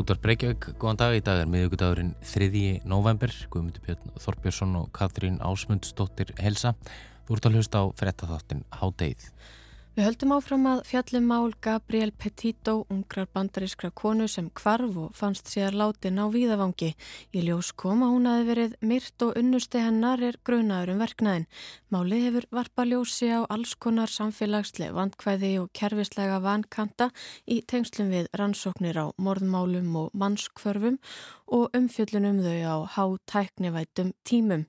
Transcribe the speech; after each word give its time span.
Útvar 0.00 0.16
Breykjavík, 0.22 0.78
góðan 0.80 0.96
dag. 0.96 1.14
Í 1.18 1.20
dag 1.20 1.42
er 1.42 1.48
miðugudagurinn 1.52 2.14
3. 2.24 2.60
november 2.88 3.32
Guðmundur 3.52 3.82
Björn 3.84 4.14
Þorbjörnsson 4.22 4.78
og 4.78 4.86
Katrín 4.96 5.36
Ásmundsdóttir 5.44 6.30
Helsa 6.40 6.72
Þú 7.28 7.36
ert 7.36 7.48
að 7.50 7.58
hlusta 7.58 7.82
á 7.84 7.92
frettatháttin 8.00 8.62
Hádeið 8.78 9.26
Við 9.90 10.04
höldum 10.06 10.30
áfram 10.36 10.66
að 10.70 10.80
fjallum 10.86 11.24
mál 11.26 11.52
Gabriel 11.66 12.12
Petito, 12.14 12.84
ungrar 12.94 13.26
bandarískra 13.34 13.88
konu 13.90 14.28
sem 14.30 14.46
kvarf 14.54 14.94
og 15.02 15.16
fannst 15.18 15.48
sér 15.50 15.74
látin 15.74 16.20
á 16.22 16.30
víðavangi. 16.30 16.92
Í 17.34 17.40
ljós 17.42 17.72
kom 17.74 18.04
að 18.06 18.12
hún 18.14 18.28
hafi 18.30 18.44
verið 18.46 18.76
myrt 18.86 19.24
og 19.26 19.40
unnusti 19.40 19.80
hennar 19.82 20.22
er 20.22 20.38
grunaður 20.46 20.92
um 20.92 21.02
verknæðin. 21.02 21.46
Málið 21.90 22.22
hefur 22.28 22.46
varpa 22.54 22.84
ljósi 22.86 23.32
á 23.34 23.42
alls 23.50 23.72
konar 23.74 24.12
samfélagslega 24.14 24.94
vandkvæði 24.94 25.50
og 25.64 25.72
kervislega 25.74 26.38
vankanta 26.44 27.08
í 27.50 27.58
tengslum 27.66 28.12
við 28.14 28.28
rannsóknir 28.38 28.94
á 28.94 29.10
morðmálum 29.18 29.90
og 30.04 30.14
mannskvörfum 30.14 31.00
og 31.50 31.74
umfjöllunum 31.74 32.38
þau 32.46 32.62
á 32.62 32.76
hátæknivætum 32.94 34.14
tímum. 34.22 34.68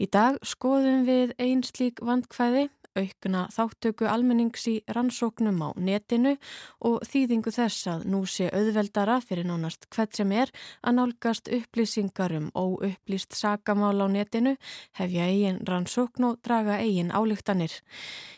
Í 0.00 0.08
dag 0.08 0.40
skoðum 0.40 1.04
við 1.04 1.36
einn 1.36 1.60
slík 1.68 2.00
vandkvæði 2.00 2.70
aukna 2.98 3.46
þáttöku 3.54 4.08
almennings 4.10 4.66
í 4.70 4.76
rannsóknum 4.96 5.60
á 5.66 5.68
netinu 5.76 6.36
og 6.84 7.02
þýðingu 7.08 7.52
þess 7.54 7.88
að 7.90 8.04
nú 8.12 8.22
sé 8.30 8.50
auðveldara 8.54 9.20
fyrir 9.24 9.48
nánast 9.48 9.88
hvert 9.94 10.14
sem 10.16 10.32
er 10.32 10.52
að 10.82 10.98
nálgast 11.00 11.50
upplýsingar 11.52 12.36
um 12.38 12.50
óupplýst 12.54 13.34
sakamál 13.36 13.98
á 14.00 14.06
netinu, 14.08 14.56
hefja 14.98 15.26
eigin 15.30 15.60
rannsókn 15.66 16.30
og 16.30 16.38
draga 16.46 16.78
eigin 16.82 17.12
álíktanir. 17.14 17.74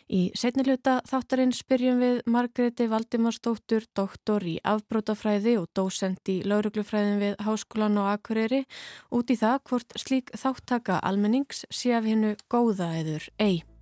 Í 0.06 0.30
setniluta 0.38 1.00
þáttarinn 1.08 1.50
spyrjum 1.56 1.98
við 1.98 2.18
Margreti 2.30 2.86
Valdimarsdóttur, 2.86 3.88
doktor 3.90 4.44
í 4.46 4.54
afbrótafræði 4.62 5.56
og 5.58 5.66
dósend 5.74 6.22
í 6.30 6.40
lauruglufræðin 6.46 7.22
við 7.24 7.38
Háskólan 7.42 7.98
og 7.98 8.12
Akureyri 8.14 8.64
út 9.10 9.34
í 9.34 9.38
það 9.40 9.62
hvort 9.66 9.96
slík 9.98 10.30
þáttaka 10.38 11.00
almennings 11.02 11.66
sé 11.74 11.96
af 11.98 12.06
hennu 12.06 12.36
góða 12.46 12.94
eður 13.00 13.26
eigi. 13.42 13.75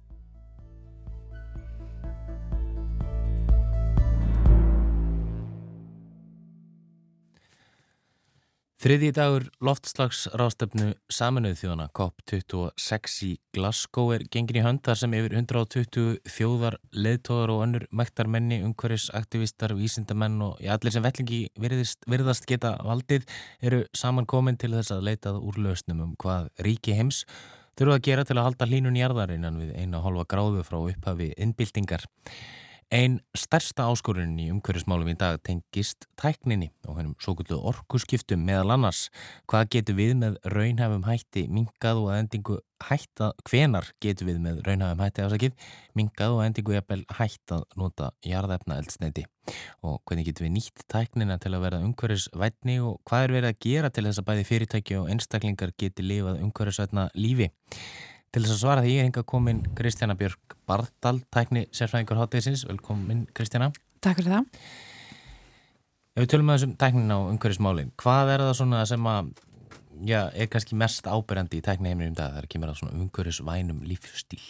Þriði 8.84 9.14
dagur 9.16 9.44
loftslags 9.64 10.26
rástefnu 10.36 10.90
saminuð 11.08 11.54
þjóðana 11.56 11.86
COP26 11.96 13.14
í 13.24 13.30
Glasgow 13.56 14.10
er 14.12 14.26
gengin 14.28 14.58
í 14.60 14.64
hönd 14.66 14.82
þar 14.84 14.98
sem 15.00 15.14
yfir 15.16 15.32
120 15.38 16.18
þjóðar, 16.28 16.76
leðtóðar 16.92 17.52
og 17.54 17.62
önnur 17.64 17.86
mektarmenni, 17.96 18.58
umhverfisaktivistar, 18.66 19.72
vísindamenn 19.78 20.36
og 20.44 20.60
ja, 20.60 20.76
allir 20.76 20.92
sem 20.92 21.06
vellingi 21.06 21.38
virðist, 21.64 22.04
virðast 22.12 22.44
geta 22.50 22.74
valdið 22.84 23.24
eru 23.64 23.78
samankomin 23.96 24.60
til 24.60 24.74
þess 24.76 24.92
að 24.92 25.08
leitað 25.08 25.40
úr 25.40 25.62
lausnum 25.64 26.04
um 26.04 26.12
hvað 26.20 26.50
ríki 26.68 26.98
heims 26.98 27.22
þurfa 27.80 27.96
að 27.96 28.04
gera 28.10 28.26
til 28.28 28.36
að 28.36 28.50
halda 28.50 28.68
hlínun 28.68 29.00
í 29.00 29.06
arðarinnan 29.08 29.62
við 29.62 29.72
eina 29.80 30.04
hálfa 30.04 30.28
gráðu 30.34 30.68
frá 30.68 30.82
upphafi 30.82 31.32
innbyltingar. 31.40 32.04
Einn 32.92 33.20
stærsta 33.36 33.86
áskorunni 33.88 34.48
í 34.48 34.52
umhverfismálum 34.52 35.08
í 35.12 35.16
dag 35.16 35.38
tengist 35.46 36.04
tækninni 36.20 36.68
og 36.88 36.98
hennum 36.98 37.14
svo 37.22 37.32
gullu 37.38 37.56
orkuskiptum 37.70 38.44
meðal 38.44 38.74
annars. 38.76 39.08
Hvað 39.48 39.70
getur 39.76 39.98
við 39.98 40.12
með 40.20 40.36
raunhafum 40.52 41.06
hætti 41.08 41.46
mingað 41.48 42.02
og 42.02 42.12
endingu 42.16 42.58
hætta, 42.84 43.32
hvenar 43.48 43.88
getur 44.04 44.28
við 44.28 44.40
með 44.44 44.60
raunhafum 44.66 45.04
hætti 45.04 45.24
ásakið, 45.24 45.54
mingað 45.96 46.36
og 46.36 46.42
endingu 46.44 46.76
jafnvel 46.76 47.04
hætt 47.18 47.56
að 47.56 47.64
nota 47.80 48.10
jarðefna 48.26 48.80
eldsneiti 48.82 49.24
og 49.84 50.00
hvernig 50.08 50.28
getur 50.28 50.46
við 50.46 50.54
nýtt 50.56 50.86
tæknina 50.88 51.36
til 51.40 51.52
að 51.52 51.66
verða 51.66 51.84
umhverfisvætni 51.84 52.78
og 52.84 53.00
hvað 53.08 53.26
er 53.26 53.34
verið 53.38 53.50
að 53.50 53.60
gera 53.66 53.90
til 53.92 54.06
þess 54.08 54.22
að 54.22 54.28
bæði 54.30 54.48
fyrirtæki 54.48 54.98
og 55.00 55.10
einstaklingar 55.12 55.74
geti 55.80 56.04
lifað 56.04 56.40
umhverfisvætna 56.44 57.10
lífi. 57.16 57.50
Til 58.34 58.42
þess 58.42 58.56
að 58.56 58.62
svara 58.64 58.82
því 58.82 58.92
er 58.98 59.04
hinga 59.06 59.22
komin 59.30 59.60
Kristjana 59.78 60.16
Björg 60.18 60.54
Bardal, 60.66 61.20
tækni 61.30 61.68
sérfræðingur 61.70 62.18
háttegisins. 62.18 62.64
Velkomin 62.66 63.20
Kristjana. 63.30 63.68
Takk 64.02 64.18
fyrir 64.18 64.32
það. 64.32 64.64
Ef 66.16 66.24
við 66.24 66.32
tölum 66.32 66.48
með 66.50 66.56
þessum 66.56 66.72
tæknin 66.80 67.14
á 67.14 67.18
umhverfismálinn, 67.18 67.92
hvað 68.02 68.32
er 68.32 68.42
það 68.42 68.56
svona 68.58 68.80
sem 68.90 69.06
að, 69.06 69.28
já, 70.10 70.18
er 70.34 70.48
kannski 70.50 70.78
mest 70.82 71.06
ábyrjandi 71.06 71.60
í 71.60 71.62
tækni 71.68 71.92
heiminum 71.92 72.16
dag 72.18 72.32
þegar 72.32 72.48
það 72.48 72.50
kemur 72.56 72.72
að 72.72 72.80
svona 72.80 72.98
umhverfisvænum 73.04 73.86
lífstíl? 73.86 74.42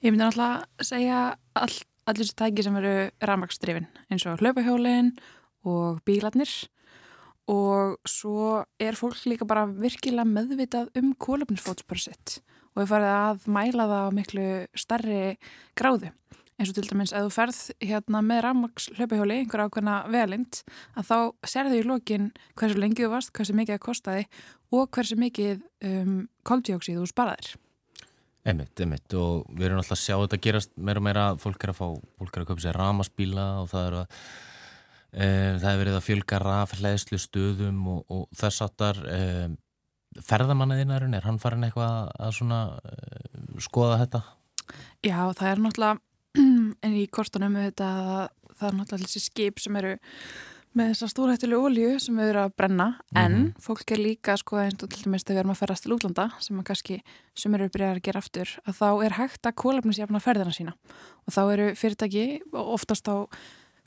Ég 0.00 0.08
myndi 0.08 0.22
náttúrulega 0.24 0.64
að 0.64 0.88
segja 0.94 1.20
all, 1.60 1.76
allir 2.08 2.24
þessi 2.24 2.38
tæki 2.40 2.64
sem 2.64 2.80
eru 2.80 2.94
rafmagsdrifin 3.20 3.90
eins 4.08 4.24
og 4.32 4.40
hlaupahjólinn 4.40 5.12
og 5.68 6.00
bílarnir 6.08 6.56
og 7.52 8.00
svo 8.08 8.64
er 8.80 8.96
fólk 8.96 9.20
líka 9.28 9.44
bara 9.48 9.68
virkilega 9.68 10.24
meðvitað 10.24 10.88
um 11.00 11.12
kólöfnisfótspöru 11.20 12.06
sitt 12.08 12.38
og 12.74 12.82
við 12.82 12.90
farið 12.90 13.14
að 13.14 13.48
mæla 13.56 13.88
það 13.90 14.04
á 14.04 14.10
miklu 14.18 14.46
starri 14.78 15.22
gráðu. 15.78 16.12
Eins 16.54 16.70
og 16.70 16.76
til 16.76 16.86
dæmis 16.86 17.10
að 17.10 17.26
þú 17.26 17.34
ferð 17.34 17.60
hérna 17.82 18.20
með 18.22 18.44
rafmaks 18.44 18.84
hlaupahjóli, 18.94 19.40
einhver 19.42 19.64
ákveðna 19.64 19.96
velind 20.12 20.60
að 20.94 21.08
þá 21.08 21.16
serðu 21.50 21.80
í 21.80 21.86
lókin 21.88 22.30
hversu 22.54 22.78
lengi 22.78 23.02
þú 23.02 23.10
varst, 23.10 23.32
hversu 23.34 23.56
mikið 23.58 23.74
það 23.74 23.84
kostiði 23.88 24.26
og 24.78 24.88
hversu 24.94 25.18
mikið 25.18 25.64
um, 25.90 26.16
koldjóksið 26.46 27.00
þú 27.00 27.10
sparaðir. 27.10 27.54
Emitt, 28.44 28.76
emitt 28.84 29.14
og 29.16 29.48
við 29.56 29.70
erum 29.70 29.80
alltaf 29.80 29.96
að 29.96 30.02
sjá 30.02 30.14
þetta 30.18 30.38
gerast 30.46 30.74
meira 30.76 31.00
og 31.00 31.06
meira, 31.06 31.28
fólk 31.40 31.62
er 31.64 31.72
að 31.72 31.78
fá 31.78 31.86
fólk 32.20 32.34
er 32.36 32.44
að 32.44 32.48
köpa 32.50 32.64
sér 32.66 32.76
ramaspíla 32.76 33.46
og 33.62 33.70
það 33.70 33.86
er 33.88 33.96
að 33.98 34.18
e, 35.10 35.28
það 35.62 35.68
er 35.70 35.80
verið 35.80 35.96
að 35.96 36.06
fjölga 36.06 36.40
rafleðslu 36.42 37.20
stöðum 37.22 37.78
og, 37.96 38.02
og 38.12 38.26
þess 38.36 38.66
áttar 38.66 39.00
e, 39.08 39.22
ferðamannaðinarinn, 40.22 41.14
er 41.16 41.26
hann 41.26 41.40
farin 41.42 41.66
eitthvað 41.66 42.10
að 42.14 42.32
svona 42.38 42.62
uh, 42.78 43.60
skoða 43.62 44.00
þetta? 44.04 44.22
Já, 45.04 45.18
það 45.36 45.50
er 45.50 45.62
náttúrulega 45.64 46.00
en 46.86 46.96
í 46.98 47.04
kortunum 47.12 47.60
þetta, 47.60 47.92
það 48.58 48.68
er 48.68 48.76
náttúrulega 48.78 49.06
þessi 49.06 49.24
skip 49.28 49.62
sem 49.62 49.80
eru 49.80 49.96
með 50.74 50.90
þessa 50.90 51.08
stórhættilega 51.12 51.68
ólju 51.68 51.90
sem 52.02 52.16
við 52.18 52.32
erum 52.32 52.48
að 52.48 52.54
brenna 52.58 52.86
mm 52.86 52.96
-hmm. 52.98 53.20
en 53.22 53.54
fólk 53.62 53.92
er 53.94 54.00
líka 54.02 54.36
sko 54.36 54.58
eins 54.58 54.82
og 54.82 54.90
til 54.90 55.04
dæmis 55.04 55.22
þegar 55.22 55.34
við 55.34 55.40
erum 55.42 55.54
að 55.54 55.60
ferðast 55.62 55.84
til 55.84 55.94
útlanda 55.94 56.30
sem 56.40 56.58
að 56.58 56.64
kannski 56.70 56.96
sem 57.34 57.54
eru 57.54 57.68
byrjað 57.68 57.94
að 57.94 58.02
gera 58.02 58.18
aftur 58.18 58.48
að 58.66 58.74
þá 58.80 58.88
er 59.04 59.12
hægt 59.18 59.46
að 59.46 59.58
kólefnisjafna 59.62 60.20
ferðina 60.20 60.52
sína 60.52 60.74
og 61.26 61.30
þá 61.34 61.42
eru 61.52 61.74
fyrirtæki 61.74 62.42
oftast 62.52 63.06
á 63.06 63.16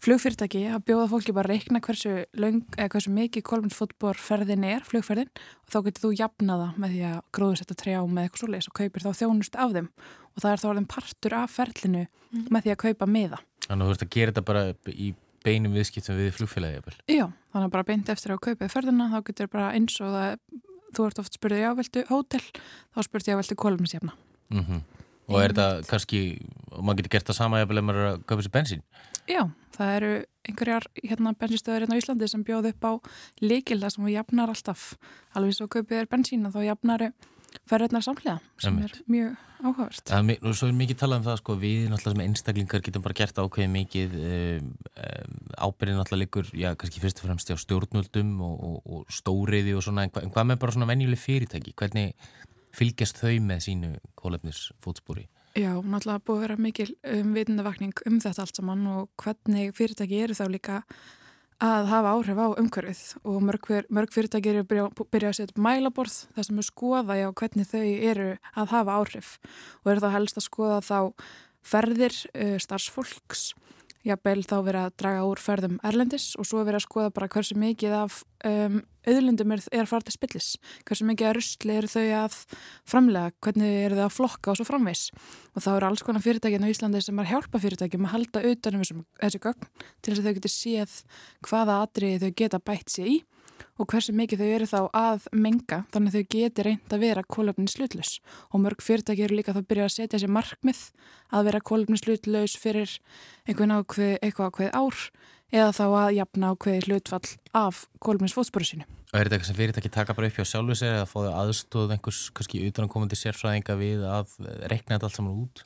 flugfyrirtæki 0.03 0.63
að 0.69 0.83
bjóða 0.87 1.07
fólki 1.11 1.33
bara 1.33 1.49
að 1.49 1.55
reikna 1.55 1.81
hversu, 1.83 2.13
löng, 2.37 2.61
hversu 2.77 3.11
mikið 3.13 3.45
kolminsfótbor 3.47 4.19
ferðin 4.21 4.65
er, 4.67 4.83
flugferðin 4.85 5.29
og 5.31 5.71
þá 5.73 5.77
getur 5.87 6.03
þú 6.05 6.11
jafnaða 6.19 6.67
með 6.77 6.93
því 6.93 7.03
að 7.09 7.19
gróðsetta 7.37 7.77
trjá 7.79 7.99
með 8.05 8.27
eitthvað 8.27 8.43
svoleiðis 8.43 8.69
og 8.69 8.77
kaupir 8.77 9.05
þá 9.05 9.09
þjónust 9.21 9.57
af 9.57 9.73
þeim 9.73 9.89
og 10.37 10.43
það 10.43 10.51
er 10.51 10.61
þá 10.61 10.67
alveg 10.71 10.89
partur 10.93 11.37
af 11.37 11.55
ferlinu 11.55 12.03
mm. 12.05 12.45
með 12.53 12.67
því 12.67 12.73
að 12.75 12.81
kaupa 12.83 13.09
miða. 13.09 13.41
Þannig 13.65 13.81
að 13.81 13.89
þú 13.89 13.95
ert 13.95 14.05
að 14.05 14.13
gera 14.15 14.33
þetta 14.33 14.45
bara 14.51 14.63
í 14.93 15.09
beinum 15.47 15.75
viðskiptum 15.75 16.19
við 16.19 16.31
flugfélagi? 16.37 16.95
Já, 17.09 17.25
þannig 17.53 17.69
að 17.69 17.73
bara 17.73 17.87
beint 17.87 18.11
eftir 18.13 18.35
að 18.35 18.43
kaupa 18.49 18.69
ferðina 18.71 19.09
þá 19.11 19.17
getur 19.31 19.49
bara 19.51 19.71
eins 19.73 19.97
og 20.03 20.13
það, 20.13 20.37
þú 20.93 21.07
ert 21.09 21.21
oft 21.23 21.37
spurðið 21.39 21.63
jáveldu 21.63 22.05
hótel, 22.11 22.43
þá 22.93 22.99
spurðið 23.07 23.33
jáveldu 23.33 23.59
kolminsjafna. 23.63 24.15
Mm 24.53 24.63
-hmm. 24.63 24.96
Og 25.27 25.41
er 25.43 25.51
þetta 25.51 25.87
kannski, 25.89 26.19
og 26.71 26.83
maður 26.87 27.01
getur 27.01 27.15
gert 27.17 27.29
það 27.29 27.39
sama 27.41 27.61
ef 27.61 27.71
maður 27.71 28.01
er 28.01 28.09
að 28.13 28.19
kaupa 28.29 28.45
sér 28.45 28.53
bensín? 28.53 28.83
Já, 29.27 29.41
það 29.75 29.95
eru 29.97 30.11
einhverjar 30.47 30.85
hérna, 31.01 31.33
bensinstöður 31.35 31.83
hérna 31.83 31.97
á 31.97 32.01
Íslandi 32.01 32.29
sem 32.31 32.45
bjóð 32.47 32.69
upp 32.71 32.87
á 32.87 32.93
líkilda 33.43 33.89
sem 33.91 34.05
við 34.07 34.15
jafnar 34.21 34.53
alltaf. 34.53 34.93
Alveg 35.35 35.57
svo 35.57 35.67
kaupið 35.71 36.03
er 36.03 36.07
bensín 36.11 36.47
og 36.47 36.55
þá 36.55 36.61
jafnar 36.69 37.09
ferðarnar 37.67 38.05
samlega 38.05 38.39
sem 38.61 38.79
er 38.83 38.95
mjög 39.09 39.35
áhugavert. 39.57 40.03
Það 40.07 40.31
er, 40.33 40.49
svo 40.55 40.69
er 40.69 40.75
mikið 40.77 40.99
talað 41.01 41.19
um 41.19 41.25
það, 41.27 41.37
sko, 41.41 41.55
við 41.61 41.85
náttúrulega 41.91 42.15
sem 42.15 42.25
einstaklingar 42.27 42.83
getum 42.85 43.05
bara 43.05 43.17
gert 43.17 43.39
ákveðið 43.41 43.71
mikið 43.73 44.17
um, 44.21 44.73
ábyrðin 45.57 45.97
náttúrulega 45.99 46.23
líkur, 46.23 46.51
já, 46.53 46.69
kannski 46.79 47.01
fyrst 47.03 47.23
og 47.23 47.29
fremst 47.29 47.51
á 47.51 47.57
stjórnvöldum 47.63 48.35
og, 48.45 48.59
og, 48.69 48.77
og 48.85 49.15
stóriði 49.17 49.73
og 49.77 49.85
svona, 49.87 50.05
en 50.05 50.13
hvað 50.13 50.51
með 50.51 50.61
bara 50.61 50.77
svona 50.77 50.89
venjuleg 50.91 51.23
fyrirtæki? 51.23 51.73
Hvernig 51.79 52.13
fylgjast 52.75 53.21
þau 53.21 53.37
með 53.43 53.63
sínu 53.67 53.91
kólefnisfótspúri? 54.19 55.27
Já, 55.57 55.71
náttúrulega 55.81 56.21
búið 56.21 56.37
að 56.37 56.43
vera 56.43 56.57
mikil 56.61 56.89
um 57.17 57.29
vitundavakning 57.33 58.01
um 58.05 58.19
þetta 58.21 58.43
allt 58.43 58.59
saman 58.59 58.83
og 58.91 59.07
hvernig 59.17 59.71
fyrirtæki 59.77 60.19
eru 60.21 60.35
þá 60.37 60.45
líka 60.53 60.81
að 61.63 61.87
hafa 61.89 62.11
áhrif 62.13 62.37
á 62.37 62.47
umhverfið 62.61 63.03
og 63.25 63.37
mörg, 63.41 63.69
mörg 63.89 64.13
fyrirtæki 64.13 64.51
eru 64.51 64.65
byrjað 64.69 64.99
byrja 65.09 65.31
að 65.31 65.37
setja 65.39 65.63
mælaborð 65.65 66.17
þar 66.35 66.45
sem 66.45 66.61
er 66.61 66.67
skoða 66.67 67.17
já 67.17 67.27
hvernig 67.41 67.69
þau 67.71 67.85
eru 68.11 68.27
að 68.53 68.73
hafa 68.75 68.97
áhrif 69.01 69.31
og 69.81 69.91
eru 69.91 70.03
þá 70.03 70.09
helst 70.13 70.37
að 70.37 70.45
skoða 70.45 70.77
þá 70.85 70.99
ferðir 71.65 72.19
uh, 72.35 72.57
starfsfólks 72.61 73.47
jafnvel 74.07 74.43
þá 74.45 74.57
verið 74.61 74.81
að 74.83 74.95
draga 75.01 75.25
úr 75.27 75.41
ferðum 75.41 75.79
erlendis 75.87 76.29
og 76.37 76.47
svo 76.47 76.61
verið 76.61 76.83
að 76.83 76.85
skoða 76.85 77.15
bara 77.15 77.31
hversu 77.33 77.57
mikið 77.57 77.95
af 78.03 78.21
um, 78.45 78.81
auðlundum 79.07 79.53
er, 79.55 79.63
er 79.71 79.85
að 79.85 79.91
fara 79.91 80.07
til 80.07 80.15
spillis. 80.15 80.49
Hversu 80.87 81.07
mikið 81.07 81.29
að 81.29 81.35
rusli 81.37 81.77
eru 81.77 81.91
þau 81.91 82.05
að 82.19 82.37
framlega, 82.89 83.31
hvernig 83.45 83.77
eru 83.85 83.99
þau 83.99 84.03
að 84.07 84.15
flokka 84.17 84.51
og 84.51 84.59
svo 84.59 84.67
framvegs 84.67 85.05
og 85.53 85.63
þá 85.63 85.71
eru 85.75 85.89
alls 85.89 86.05
konar 86.05 86.25
fyrirtækinn 86.25 86.67
á 86.67 86.71
Íslandi 86.73 87.01
sem 87.05 87.23
er 87.23 87.31
hjálpa 87.31 87.61
fyrirtækjum 87.63 88.09
að 88.09 88.13
halda 88.15 88.43
utanum 88.51 88.83
þessu 88.83 89.41
gögn 89.43 89.71
til 90.01 90.11
þess 90.11 90.21
að 90.21 90.27
þau 90.27 90.37
getur 90.39 90.53
séð 90.53 90.99
hvaða 91.47 91.81
atriði 91.85 92.21
þau 92.25 92.37
geta 92.43 92.63
bætt 92.63 92.93
sér 92.93 93.11
í 93.15 93.17
og 93.77 93.89
hversu 93.91 94.13
mikið 94.15 94.41
þau 94.41 94.49
eru 94.55 94.67
þá 94.69 94.79
að 94.97 95.27
menga. 95.33 95.79
Þannig 95.93 96.11
að 96.11 96.17
þau 96.17 96.31
geti 96.33 96.65
reynd 96.65 96.93
að 96.93 97.03
vera 97.05 97.23
kólöfnin 97.35 97.71
slutlus 97.71 98.17
og 98.51 98.61
mörg 98.63 98.83
fyrirtæki 98.83 99.25
eru 99.27 99.37
líka 99.37 99.55
þá 99.55 99.61
að 99.61 99.69
byrja 99.71 99.87
að 99.87 99.95
setja 99.95 100.21
sér 100.21 100.33
markmið 100.33 100.83
að 101.37 101.49
vera 101.49 101.63
kólöfnin 101.69 102.01
slutlus 102.01 102.57
fyrir 102.59 102.97
einhvern 103.47 103.77
ákveð, 103.77 104.13
eitthvað 104.21 104.51
ákveð 104.51 104.71
ár 104.77 105.01
eða 105.53 105.71
þá 105.75 105.85
að 105.87 106.09
jafna 106.17 106.51
ákveði 106.53 106.83
hlutfall 106.87 107.31
af 107.55 107.85
kólöfnins 108.03 108.35
fótsporu 108.35 108.67
sínu. 108.67 108.87
Og 109.07 109.15
er 109.15 109.27
þetta 109.27 109.37
eitthvað 109.37 109.49
sem 109.49 109.57
fyrirtæki 109.57 109.93
taka 109.93 110.15
bara 110.17 110.27
upp 110.27 110.37
hjá 110.37 110.45
sjálfu 110.49 110.75
sér 110.75 110.97
eða 110.97 111.07
fóðu 111.07 111.31
aðstóð 111.31 111.95
einhvers 111.95 112.21
kannski 112.35 112.63
utanankomandi 112.67 113.17
sérfræðinga 113.19 113.77
við 113.79 114.03
að 114.03 114.35
rekna 114.67 114.97
þetta 114.97 115.07
allt 115.07 115.19
saman 115.19 115.41
út? 115.45 115.63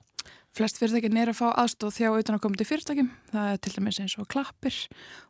Flest 0.51 0.77
fyrirtækin 0.77 1.17
er 1.17 1.31
að 1.31 1.39
fá 1.39 1.47
aðstóð 1.63 1.95
þjá 1.95 2.09
utanankomandi 2.11 2.67
fyrirtækim. 2.67 3.09
Það 3.31 3.53
er 3.53 3.61
til 3.63 3.73
dæmis 3.77 4.01
eins 4.03 4.17
og 4.19 4.27
klappir 4.29 4.77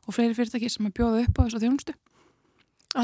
og 0.07 0.17
fleiri 0.17 0.35
fyrirtæki 0.35 0.71
sem 0.73 0.89
er 0.89 0.95
bjóða 0.97 1.23
upp 1.23 1.39
á 1.39 1.41
þessu 1.45 1.61
þjónustu 1.61 1.95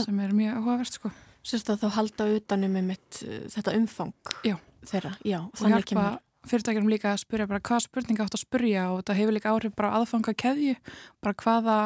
sem 0.04 0.20
er 0.20 0.36
mjög 0.36 0.58
áhugavert 0.60 0.98
sko. 0.98 1.12
Sérst 1.48 1.70
að 1.72 1.86
þá 1.86 1.88
halda 1.96 2.28
utanum 2.36 2.74
með 2.76 2.90
mitt 2.92 3.20
uh, 3.24 3.44
þetta 3.54 3.76
umfang 3.80 4.34
já. 4.44 4.58
þeirra. 4.90 5.14
Já, 5.24 5.40
og 5.48 5.64
hjálpa 5.64 6.08
fyrirtækjum 6.52 6.90
líka 6.92 7.14
að 7.14 7.22
spyrja 7.24 7.48
bara 7.50 7.64
hvað 7.70 7.86
spurninga 7.86 8.26
átt 8.26 8.38
að 8.38 8.44
spurja 8.44 8.84
og 8.92 9.00
þetta 9.02 9.18
hefur 9.20 9.38
líka 9.38 9.54
áhrif 9.54 9.76
bara 9.78 9.94
aðfanga 10.00 10.34
keðju, 10.44 10.76
bara 11.24 11.38
hvaða 11.44 11.78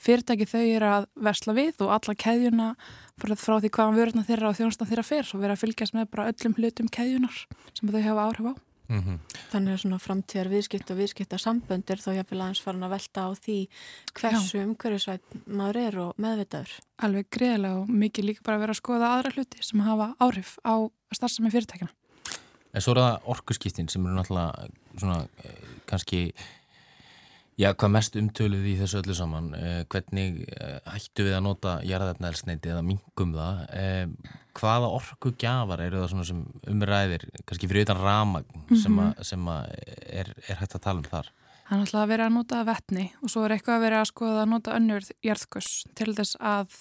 fyrirtæki 0.00 0.48
þau 0.50 0.62
eru 0.62 0.90
að 0.90 1.06
versla 1.28 1.56
við 1.56 1.84
og 1.84 1.94
alla 1.96 2.16
keðjuna 2.24 2.72
frá 3.20 3.56
því 3.60 3.70
hvaðan 3.76 4.00
vörðna 4.00 4.26
þeirra 4.28 4.50
og 4.50 4.58
þjónustan 4.58 4.90
þeirra 4.90 5.06
fer 5.06 5.30
og 5.34 5.44
vera 5.44 5.56
að 5.56 5.62
fylgjast 5.64 5.96
með 5.96 6.10
bara 6.14 6.32
öllum 6.32 6.56
hlutum 6.56 6.90
keðjunar 6.92 7.46
sem 7.76 7.92
þau 7.92 8.02
hafa 8.02 8.26
áhrif 8.30 8.50
á. 8.50 8.54
Mm 8.90 9.02
-hmm. 9.02 9.18
Þannig 9.52 9.72
að 9.72 9.80
svona 9.80 9.98
framtíðar 10.02 10.48
viðskipt 10.50 10.90
og 10.90 10.96
viðskipta 10.98 11.38
samböndir 11.38 12.00
þá 12.02 12.10
jáfnvel 12.16 12.40
aðeins 12.42 12.62
farin 12.64 12.82
að 12.82 12.94
velta 12.96 13.20
á 13.22 13.30
því 13.44 13.58
hversu 14.18 14.58
umhverjusvæt 14.66 15.22
maður 15.46 15.76
er 15.76 15.98
og 15.98 16.10
meðvitaður. 16.18 16.72
Alveg 16.98 17.30
greiðilega 17.30 17.76
og 17.80 17.88
mikið 17.88 18.24
líka 18.24 18.42
bara 18.42 18.56
að 18.56 18.60
vera 18.60 18.74
að 18.74 18.82
skoða 18.82 19.12
aðra 19.14 19.30
hluti 19.34 19.58
sem 19.62 19.80
hafa 19.80 20.14
áhrif 20.18 20.58
á 20.66 20.74
starfsami 21.14 21.50
fyrirtækina. 21.54 21.94
En 22.70 22.84
svo 22.84 22.94
er 22.94 23.02
það 23.02 23.28
orkuskiptin 23.34 23.90
sem 23.90 24.06
eru 24.06 24.16
náttúrulega 24.16 24.70
svona 25.00 25.20
eh, 25.44 25.62
kannski 25.90 26.28
Já, 27.60 27.74
hvað 27.76 27.90
mest 27.92 28.14
umtöluð 28.16 28.68
í 28.70 28.74
þessu 28.78 29.00
öllu 29.02 29.14
saman, 29.16 29.50
eh, 29.58 29.82
hvernig 29.92 30.38
eh, 30.48 30.78
hættu 30.88 31.26
við 31.26 31.34
að 31.36 31.42
nota 31.44 31.72
jarðarnælsneiti 31.84 32.70
eða 32.72 32.84
mingum 32.86 33.34
það, 33.36 33.58
eh, 33.76 34.30
hvaða 34.56 34.88
orku 34.96 35.34
gjafar 35.36 35.82
eru 35.84 36.00
það 36.00 36.24
sem 36.30 36.40
umræðir, 36.72 37.26
kannski 37.44 37.68
fyrir 37.68 37.84
utan 37.84 38.00
ramagn 38.00 38.64
sem, 38.80 38.96
a, 39.02 39.10
sem 39.26 39.50
a 39.52 39.58
er, 39.68 40.32
er 40.48 40.60
hægt 40.62 40.78
að 40.78 40.84
tala 40.86 41.02
um 41.02 41.10
þar? 41.10 41.28
Það 41.68 41.76
er 41.76 41.84
alltaf 41.84 42.00
að 42.00 42.12
vera 42.14 42.30
að 42.30 42.34
nota 42.38 42.62
vettni 42.70 43.06
og 43.20 43.34
svo 43.34 43.44
er 43.44 43.56
eitthvað 43.58 43.76
að 43.76 43.84
vera 43.84 44.00
að 44.00 44.10
skoða 44.14 44.40
að 44.40 44.50
nota 44.54 44.78
önnur 44.78 45.12
jarðkurs 45.28 45.70
til 46.00 46.10
þess 46.16 46.40
að 46.40 46.80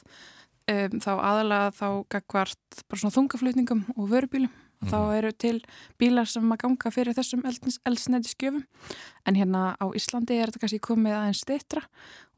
um, 0.71 0.97
þá 1.03 1.11
aðalega 1.17 1.75
þá 1.75 1.87
gagvart 2.15 2.81
bara 2.87 3.03
svona 3.03 3.17
þungaflutningum 3.19 3.83
og 3.97 4.09
vörubílum 4.15 4.55
Mm. 4.79 4.87
Þá 4.93 4.99
eru 5.17 5.31
til 5.35 5.57
bílar 5.99 6.29
sem 6.31 6.53
að 6.53 6.61
ganga 6.61 6.91
fyrir 6.95 7.17
þessum 7.17 7.41
eldsnæti 7.43 8.31
skjöfum 8.31 8.63
en 9.27 9.35
hérna 9.35 9.73
á 9.75 9.85
Íslandi 9.91 10.37
er 10.39 10.47
þetta 10.47 10.61
kannski 10.63 10.79
komið 10.87 11.17
aðeins 11.17 11.43
stittra 11.43 11.83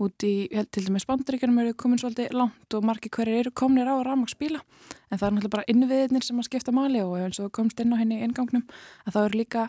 út 0.01 0.25
í, 0.25 0.49
til 0.73 0.85
dæmis 0.87 1.05
bandaríkjum 1.05 1.59
eru 1.61 1.75
komin 1.77 2.01
svolítið 2.01 2.33
langt 2.33 2.73
og 2.73 2.87
margi 2.89 3.13
hverjir 3.13 3.43
eru 3.43 3.53
komnir 3.53 3.85
á 3.85 3.93
rámagsbíla 4.01 4.57
en 4.57 5.21
það 5.21 5.27
er 5.27 5.35
náttúrulega 5.35 5.53
bara 5.53 5.69
innviðinir 5.69 6.25
sem 6.25 6.41
að 6.41 6.49
skipta 6.49 6.73
máli 6.73 7.05
og 7.05 7.19
eins 7.19 7.37
og 7.43 7.53
komst 7.53 7.79
inn 7.83 7.93
á 7.93 8.01
henni 8.01 8.23
ingangnum 8.25 8.65
að 9.05 9.13
það 9.13 9.27
eru 9.29 9.43
líka 9.43 9.67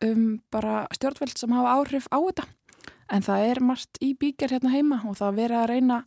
um 0.00 0.40
bara 0.52 0.86
stjórnveld 0.96 1.36
sem 1.38 1.52
hafa 1.52 1.76
áhrif 1.76 2.08
á 2.08 2.18
þetta. 2.18 2.46
En 3.10 3.24
það 3.26 3.46
er 3.50 3.60
margt 3.66 3.98
í 4.00 4.12
bíkjar 4.18 4.54
hérna 4.54 4.72
heima 4.72 5.00
og 5.08 5.18
það 5.18 5.40
verið 5.40 5.60
að 5.60 5.70
reyna 5.72 5.98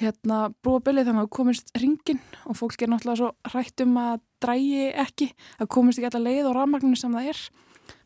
hérna 0.00 0.38
brúa 0.64 0.80
bylið 0.84 1.10
þannig 1.10 1.26
að 1.26 1.34
komist 1.36 1.72
ringin 1.78 2.20
og 2.48 2.56
fólk 2.58 2.82
er 2.82 2.90
náttúrulega 2.92 3.20
svo 3.20 3.52
hrætt 3.52 3.84
um 3.84 3.98
að 4.00 4.22
drægi 4.42 4.86
ekki, 5.04 5.28
að 5.60 5.70
komist 5.76 6.00
ekki 6.00 6.10
alla 6.10 6.24
leið 6.26 6.48
og 6.50 6.56
rafmagninu 6.56 6.98
sem 6.98 7.14
það 7.14 7.32
er 7.32 7.42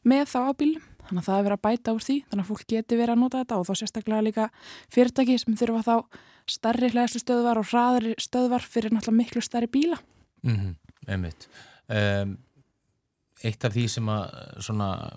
með 0.06 0.24
þá 0.32 0.38
á 0.42 0.52
bílum, 0.58 0.88
þannig 1.06 1.22
að 1.22 1.28
það 1.28 1.38
er 1.38 1.46
verið 1.46 1.58
að 1.58 1.64
bæta 1.66 1.94
úr 1.96 2.06
því 2.06 2.16
þannig 2.30 2.44
að 2.44 2.50
fólk 2.50 2.66
geti 2.72 2.98
verið 2.98 3.14
að 3.14 3.22
nota 3.22 3.42
þetta 3.42 3.60
og 3.60 3.68
þá 3.68 3.74
sérstaklega 3.80 4.26
líka 4.26 4.48
fyrirtæki 4.94 5.38
sem 5.42 5.58
þurfa 5.60 5.84
þá 5.86 5.94
starri 6.56 6.90
hlæslu 6.94 7.22
stöðvar 7.22 7.60
og 7.60 7.70
hraðri 7.70 8.16
stöðvar 8.22 8.66
fyrir 8.66 8.94
náttúrulega 8.94 9.22
miklu 9.22 9.42
starri 9.42 9.70
bíla. 9.70 9.98
Mm 10.42 10.56
-hmm, 10.56 10.74
Einmitt. 11.08 11.48
Um, 11.88 12.38
Eitt 13.44 13.64
af 13.64 13.74
því 13.74 13.88
sem 13.88 14.06
að 14.08 14.62
svona 14.64 15.12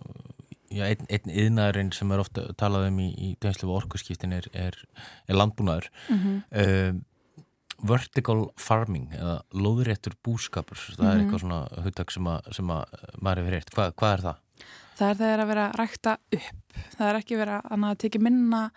Já, 0.70 0.86
einn 0.86 1.06
ein 1.10 1.32
yðnaðurinn 1.34 1.94
sem 1.96 2.12
er 2.14 2.22
ofta 2.22 2.46
talað 2.60 2.90
um 2.92 3.00
í, 3.02 3.10
í 3.18 3.30
dænslu 3.42 3.70
og 3.72 3.84
orkurskiptin 3.84 4.36
er, 4.38 4.46
er, 4.54 4.78
er 5.26 5.38
landbúnaður 5.38 5.90
mm 6.10 6.20
-hmm. 6.20 6.42
uh, 6.62 7.46
vertical 7.90 8.50
farming 8.60 9.10
eða 9.16 9.40
loðuréttur 9.54 10.14
búskapur 10.24 10.78
það 10.78 11.00
mm 11.00 11.06
-hmm. 11.06 11.12
er 11.12 11.16
mhm. 11.16 11.24
eitthvað 11.24 11.40
svona 11.40 11.84
hugtak 11.84 12.12
sem, 12.12 12.30
sem 12.52 12.70
að 12.70 12.84
maður 13.22 13.42
hefur 13.44 13.58
heyrt, 13.58 13.74
Hva, 13.76 13.92
hvað 13.92 14.14
er 14.14 14.22
það? 14.22 14.38
Það 15.00 15.10
er 15.10 15.16
þegar 15.16 15.40
að 15.40 15.48
vera 15.48 15.72
rækta 15.72 16.18
upp 16.34 16.74
það 16.98 17.10
er 17.10 17.16
ekki 17.16 17.38
vera 17.38 17.62
að 17.70 17.98
tekja 17.98 18.22
minna 18.22 18.72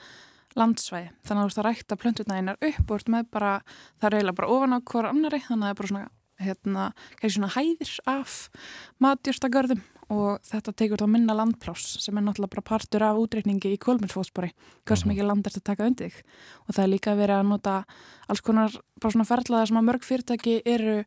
landsvæði, 0.56 1.10
þannig 1.24 1.42
að 1.42 1.46
þú 1.46 1.50
ert 1.50 1.58
að 1.58 1.68
rækta 1.68 1.96
plöntutnæginar 1.96 2.56
upp 2.60 2.90
og 2.90 2.96
ert 2.96 3.08
með 3.08 3.30
bara 3.32 3.52
það 4.00 4.06
er 4.08 4.16
eiginlega 4.16 4.40
bara 4.40 4.52
ofan 4.52 4.76
á 4.76 4.78
hver 4.80 5.08
annari 5.08 5.40
þannig 5.40 5.64
að 5.64 5.68
það 5.68 5.70
er 5.70 5.80
bara 5.80 5.92
svona 5.92 6.08
hérna, 6.42 6.92
svona 7.22 7.50
hæðir 7.56 7.92
af 8.10 8.36
matjórstagörðum 9.02 9.82
og 10.10 10.40
þetta 10.46 10.74
tekur 10.74 11.02
þá 11.02 11.06
minna 11.10 11.36
landplás 11.36 11.84
sem 12.02 12.16
er 12.18 12.24
náttúrulega 12.26 12.54
bara 12.56 12.64
partur 12.72 13.04
af 13.06 13.20
útreikningi 13.20 13.74
í 13.74 13.78
kólmyndsfósbori, 13.82 14.50
hversu 14.88 15.10
mikið 15.10 15.28
land 15.28 15.46
er 15.46 15.54
þetta 15.54 15.62
að 15.62 15.70
taka 15.70 15.90
undir 15.90 16.18
og 16.66 16.74
það 16.74 16.82
er 16.84 16.90
líka 16.90 17.14
verið 17.18 17.36
að 17.38 17.52
nota 17.52 17.76
alls 18.28 18.42
konar 18.42 18.74
bara 19.00 19.14
svona 19.14 19.28
ferðlaðar 19.28 19.70
sem 19.70 19.80
að 19.80 19.88
mörg 19.90 20.08
fyrirtæki 20.08 20.58
eru 20.66 20.98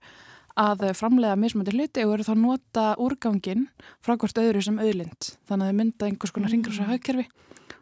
að 0.55 0.85
framlega 0.95 1.35
mismöndi 1.35 1.75
hluti 1.75 2.05
og 2.07 2.15
eru 2.15 2.27
þá 2.27 2.33
að 2.37 2.43
nota 2.45 2.87
úrgangin 3.03 3.67
frá 3.99 4.15
hvort 4.15 4.39
öðru 4.39 4.63
sem 4.63 4.79
auðlind. 4.79 5.33
Þannig 5.49 5.65
að 5.65 5.71
þau 5.73 5.79
mynda 5.81 6.07
einhvers 6.07 6.35
konar 6.35 6.53
ringur 6.55 6.79
og 6.79 6.91
hagkerfi 6.93 7.27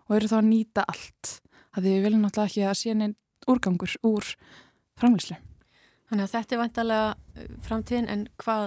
og 0.10 0.18
eru 0.18 0.32
þá 0.32 0.38
að 0.40 0.50
nýta 0.50 0.86
allt 0.90 1.36
að 1.74 1.86
því 1.86 1.94
við 1.94 2.06
viljum 2.08 2.26
náttúrulega 2.26 2.50
ekki 2.50 2.68
að 2.68 2.80
sé 2.82 2.98
neinn 2.98 3.18
úrgangur 3.50 3.98
úr 4.08 4.36
framleyslu 5.00 5.38
Þannig 6.14 6.28
að 6.28 6.34
þetta 6.36 6.54
er 6.54 6.60
vantalega 6.62 7.46
framtíðin 7.66 8.10
en 8.14 8.24
hvað, 8.44 8.66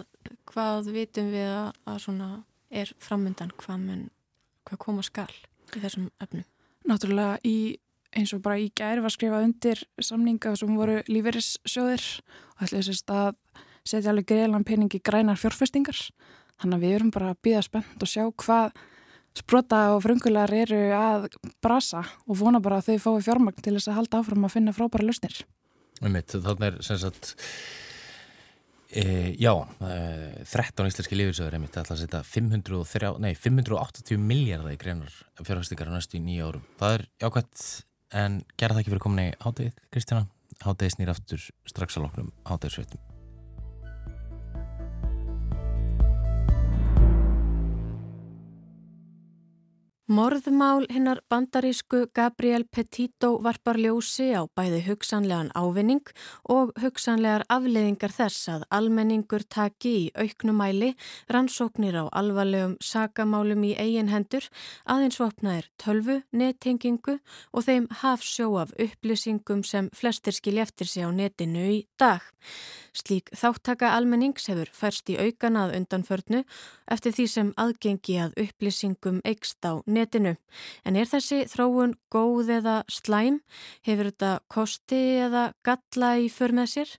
hvað 0.56 0.92
vitum 0.94 1.32
við 1.34 1.50
að, 1.52 1.72
að 1.84 1.98
svona 2.06 2.28
er 2.72 2.92
framöndan, 3.02 3.52
hvað, 3.60 3.82
mun, 3.82 4.04
hvað 4.66 4.80
koma 4.86 5.04
skal 5.04 5.28
í 5.76 5.82
þessum 5.82 6.08
öfnum? 6.24 6.46
Náttúrulega 6.86 7.36
í, 7.44 7.76
eins 8.16 8.32
og 8.32 8.42
bara 8.44 8.58
í 8.62 8.70
gæri 8.76 9.04
var 9.04 9.12
skrifað 9.12 9.48
undir 9.50 9.82
samninga 10.00 10.54
sem 10.56 10.72
voru 10.78 11.02
líferissjóðir 11.10 12.06
og 12.56 12.66
ætla 12.66 12.82
þess 12.86 13.04
að 13.12 13.32
setja 13.86 14.10
alveg 14.10 14.28
greiðlan 14.32 14.66
peningi 14.66 15.02
grænar 15.04 15.38
fjórfestingar. 15.38 15.98
Þannig 16.56 16.78
að 16.78 16.84
við 16.86 16.94
erum 16.96 17.12
bara 17.12 17.32
að 17.34 17.40
býða 17.44 17.64
spennt 17.66 18.02
og 18.02 18.10
sjá 18.10 18.24
hvað 18.40 18.78
sprota 19.36 19.80
og 19.92 20.00
frungulegar 20.06 20.54
eru 20.56 20.78
að 20.96 21.28
brasa 21.60 22.06
og 22.24 22.38
vona 22.40 22.62
bara 22.64 22.80
að 22.80 22.94
þau 22.94 23.04
fái 23.04 23.26
fjármagn 23.28 23.60
til 23.60 23.76
þess 23.76 23.90
að 23.92 23.98
halda 24.00 24.22
áfram 24.22 24.48
að 24.48 24.54
finna 24.56 24.72
frábæra 24.72 25.04
lausnir. 25.04 25.42
Þannig 26.00 26.64
er 26.64 26.80
sem 26.84 26.98
sagt 27.00 27.34
e, 28.90 29.34
já, 29.40 29.52
e, 29.80 30.44
13 30.44 30.90
íslenski 30.90 31.18
lífisöður 31.18 31.56
er 31.56 31.66
alltaf 31.66 31.94
að 31.96 32.02
setja 32.04 32.22
503, 32.26 33.12
nei, 33.22 33.32
580 33.38 34.22
miljardar 34.22 34.74
í 34.74 34.80
greinar 34.80 35.18
fjárhastingar 35.42 35.92
á 35.92 35.96
næstu 35.96 36.20
í 36.20 36.24
nýja 36.24 36.50
árum. 36.50 36.64
Það 36.80 36.98
er 36.98 37.06
jákvæmt 37.24 37.66
en 38.22 38.40
gera 38.56 38.76
það 38.76 38.84
ekki 38.84 38.94
fyrir 38.94 39.04
komin 39.06 39.26
í 39.26 39.34
háttegið, 39.42 39.84
Kristjana. 39.94 40.30
Háttegið 40.62 40.96
snýr 40.96 41.12
aftur 41.12 41.50
strax 41.68 41.98
að 41.98 42.08
loknum 42.08 42.32
háttegiðsveitum. 42.48 43.05
Morðmál 50.06 50.84
hinnar 50.86 51.18
bandarísku 51.26 52.04
Gabriel 52.14 52.62
Petito 52.70 53.40
varpar 53.42 53.74
ljósi 53.74 54.28
á 54.38 54.46
bæði 54.46 54.84
hugsanlegan 54.86 55.48
ávinning 55.58 56.12
og 56.46 56.70
hugsanlegar 56.78 57.42
afleiðingar 57.50 58.14
þess 58.14 58.46
að 58.52 58.66
almenningur 58.70 59.42
taki 59.50 59.94
í 60.04 60.04
auknumæli 60.14 60.92
rannsóknir 61.26 61.98
á 61.98 62.04
alvarlegum 62.22 62.76
sakamálum 62.78 63.66
í 63.66 63.72
eigin 63.74 64.12
hendur 64.14 64.46
aðeins 64.86 65.18
vopnaðir 65.18 65.66
tölvu, 65.74 66.20
nettingingu 66.30 67.18
og 67.50 67.66
þeim 67.66 67.90
hafsjó 68.04 68.52
af 68.62 68.70
upplýsingum 68.78 69.66
sem 69.66 69.90
flestir 69.90 70.38
skilja 70.38 70.68
eftir 70.70 70.86
sig 70.86 71.02
á 71.02 71.10
netinu 71.10 71.66
í 71.66 71.82
dag. 71.98 72.22
Slík 72.96 73.34
þáttaka 73.34 73.90
almennings 73.92 74.46
hefur 74.48 74.70
færst 74.72 75.10
í 75.10 75.18
aukanað 75.18 75.74
undanförnu 75.80 76.46
eftir 76.88 77.12
því 77.12 77.26
sem 77.28 77.52
aðgengi 77.58 78.16
að 78.22 78.38
upplýsingum 78.46 79.18
eikst 79.26 79.66
á 79.66 79.82
netinu 79.82 79.95
netinu. 79.96 80.34
En 80.84 80.98
er 81.00 81.08
þessi 81.10 81.42
þróun 81.50 81.96
góð 82.12 82.52
eða 82.58 82.76
slæm? 82.92 83.40
Hefur 83.86 84.10
þetta 84.10 84.32
kosti 84.52 85.00
eða 85.24 85.48
galla 85.66 86.12
í 86.20 86.28
för 86.32 86.54
með 86.56 86.70
sér? 86.74 86.94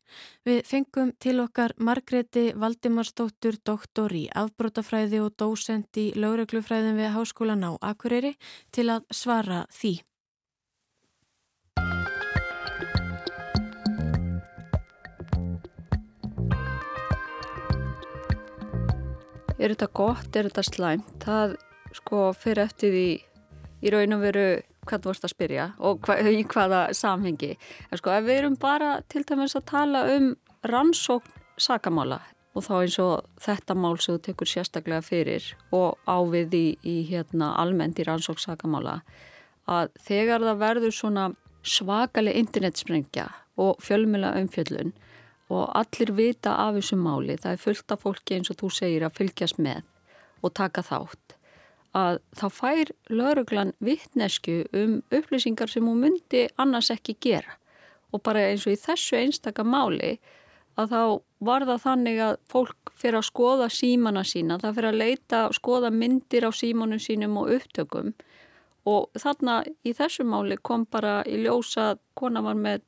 Við 0.48 0.60
fengum 0.68 1.14
til 1.22 1.38
okkar 1.46 1.78
Margreti 1.78 2.50
Valdimarsdóttur, 2.58 3.62
doktor 3.64 4.14
í 4.18 4.26
afbrótafræði 4.34 5.24
og 5.24 5.38
dósend 5.40 6.02
í 6.02 6.10
lauruglufræðin 6.18 7.00
við 7.00 7.16
Háskólan 7.16 7.66
á 7.68 7.72
Akureyri 7.94 8.36
til 8.76 8.90
að 8.92 9.08
svara 9.14 9.66
því. 9.72 9.98
Er 19.58 19.74
þetta 19.74 19.88
gott, 19.98 20.36
er 20.38 20.46
þetta 20.52 20.64
slæmt? 20.68 21.14
Það 21.24 21.56
sko 21.98 22.32
fyrir 22.38 22.66
eftir 22.68 22.94
því 22.96 23.08
í 23.84 23.94
raun 23.94 24.18
og 24.18 24.24
veru 24.24 24.48
hvað 24.88 25.04
þú 25.04 25.12
vorust 25.12 25.28
að 25.28 25.34
spyrja 25.34 25.68
og 25.84 26.00
hva, 26.08 26.18
í 26.24 26.44
hvaða 26.48 26.82
samhengi. 26.96 27.54
En 27.92 28.00
sko 28.00 28.14
ef 28.16 28.26
við 28.26 28.42
erum 28.42 28.58
bara 28.62 28.98
til 29.12 29.26
dæmis 29.28 29.58
að 29.60 29.68
tala 29.74 30.06
um 30.16 30.32
rannsókn 30.68 31.36
sakamála 31.58 32.22
og 32.58 32.66
þá 32.66 32.74
eins 32.80 32.98
og 33.02 33.26
þetta 33.42 33.76
mál 33.78 33.98
sem 34.02 34.16
þú 34.16 34.22
tekur 34.26 34.50
sérstaklega 34.50 35.06
fyrir 35.06 35.46
og 35.76 35.98
ávið 36.10 36.56
í, 36.58 36.68
í 36.82 36.96
hérna 37.10 37.54
almennt 37.62 38.00
í 38.02 38.06
rannsókn 38.08 38.42
sakamála 38.42 39.02
að 39.70 39.92
þegar 40.08 40.46
það 40.48 40.64
verður 40.64 40.96
svona 40.96 41.28
svakaleg 41.68 42.40
internetsprengja 42.40 43.28
og 43.60 43.82
fjölmjöla 43.84 44.34
umfjöllun 44.40 44.94
og 45.54 45.70
allir 45.80 46.12
vita 46.16 46.56
af 46.60 46.76
þessu 46.78 46.98
máli, 47.00 47.38
það 47.40 47.54
er 47.54 47.64
fullt 47.64 47.94
af 47.94 48.04
fólki 48.04 48.38
eins 48.38 48.52
og 48.52 48.60
þú 48.62 48.72
segir 48.74 49.06
að 49.08 49.18
fylgjast 49.22 49.62
með 49.64 49.86
og 50.44 50.54
taka 50.58 50.84
þátt, 50.86 51.37
að 51.96 52.20
þá 52.36 52.48
fær 52.54 52.92
lauruglan 53.10 53.74
vittnesku 53.84 54.64
um 54.76 55.00
upplýsingar 55.14 55.72
sem 55.72 55.86
hún 55.88 56.02
myndi 56.04 56.48
annars 56.58 56.92
ekki 56.94 57.18
gera. 57.22 57.58
Og 58.12 58.24
bara 58.24 58.48
eins 58.50 58.66
og 58.68 58.76
í 58.76 58.82
þessu 58.82 59.18
einstaka 59.20 59.64
máli 59.64 60.18
að 60.78 60.94
þá 60.94 61.02
var 61.48 61.66
það 61.68 61.84
þannig 61.84 62.20
að 62.24 62.36
fólk 62.52 62.92
fyrir 62.98 63.20
að 63.20 63.28
skoða 63.30 63.70
símana 63.70 64.24
sína, 64.26 64.58
það 64.62 64.76
fyrir 64.78 64.90
að 64.90 65.02
leita, 65.02 65.42
skoða 65.54 65.92
myndir 65.94 66.48
á 66.48 66.52
símanum 66.54 67.02
sínum 67.02 67.38
og 67.42 67.52
upptökum. 67.58 68.14
Og 68.88 69.10
þarna 69.20 69.64
í 69.84 69.94
þessu 69.94 70.24
máli 70.26 70.58
kom 70.62 70.86
bara 70.90 71.20
í 71.28 71.42
ljósa 71.44 71.98
kona 72.18 72.42
var 72.46 72.56
með 72.56 72.86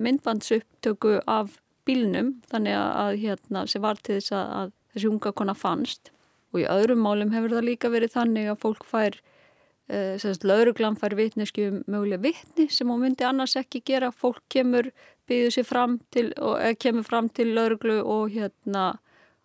myndbandsupptöku 0.00 1.20
af 1.30 1.58
bílnum 1.86 2.38
þannig 2.50 2.78
að 2.80 3.18
hérna 3.22 3.66
sem 3.68 3.82
var 3.84 4.00
til 4.00 4.18
þess 4.18 4.34
að 4.34 4.72
þessi 4.94 5.10
unga 5.10 5.32
kona 5.36 5.54
fannst 5.54 6.10
og 6.54 6.60
í 6.62 6.66
öðrum 6.70 7.02
málum 7.02 7.32
hefur 7.34 7.56
það 7.56 7.68
líka 7.68 7.90
verið 7.90 8.14
þannig 8.14 8.50
að 8.52 8.60
fólk 8.62 8.84
fær 8.86 9.16
e, 9.90 9.98
lauruglan 10.46 10.98
fær 11.00 11.16
vitneski 11.18 11.66
um 11.70 11.80
mögulega 11.90 12.22
vitni 12.22 12.68
sem 12.70 12.88
hún 12.88 13.02
myndi 13.02 13.26
annars 13.26 13.56
ekki 13.58 13.82
gera. 13.84 14.12
Fólk 14.14 14.40
kemur, 14.54 14.92
býður 15.28 15.56
sér 15.56 15.66
fram 15.66 15.98
til 16.14 16.30
og 16.38 16.60
e, 16.62 16.74
kemur 16.78 17.06
fram 17.06 17.28
til 17.28 17.50
lauruglu 17.56 17.98
og 18.00 18.30
hérna 18.36 18.92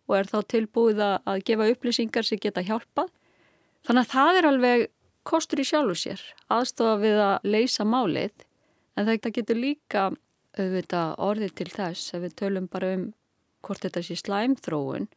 og 0.09 0.15
er 0.17 0.29
þá 0.29 0.39
tilbúið 0.53 1.03
að 1.05 1.43
gefa 1.45 1.69
upplýsingar 1.73 2.25
sem 2.25 2.41
geta 2.41 2.65
hjálpað. 2.65 3.11
Þannig 3.85 4.05
að 4.05 4.13
það 4.13 4.37
er 4.37 4.47
alveg 4.49 4.87
kostur 5.27 5.61
í 5.61 5.65
sjálfu 5.67 5.97
sér 5.97 6.23
aðstofa 6.49 6.97
við 7.01 7.21
að 7.25 7.49
leysa 7.53 7.85
málið. 7.85 8.45
En 8.97 9.07
þetta 9.09 9.33
getur 9.33 9.59
líka 9.59 10.09
auðvitað 10.57 11.15
orðið 11.23 11.55
til 11.57 11.69
þess 11.73 12.13
að 12.15 12.25
við 12.25 12.35
tölum 12.41 12.67
bara 12.71 12.93
um 12.97 13.05
hvort 13.65 13.83
þetta 13.85 14.03
sé 14.05 14.17
slæmþróun 14.19 15.07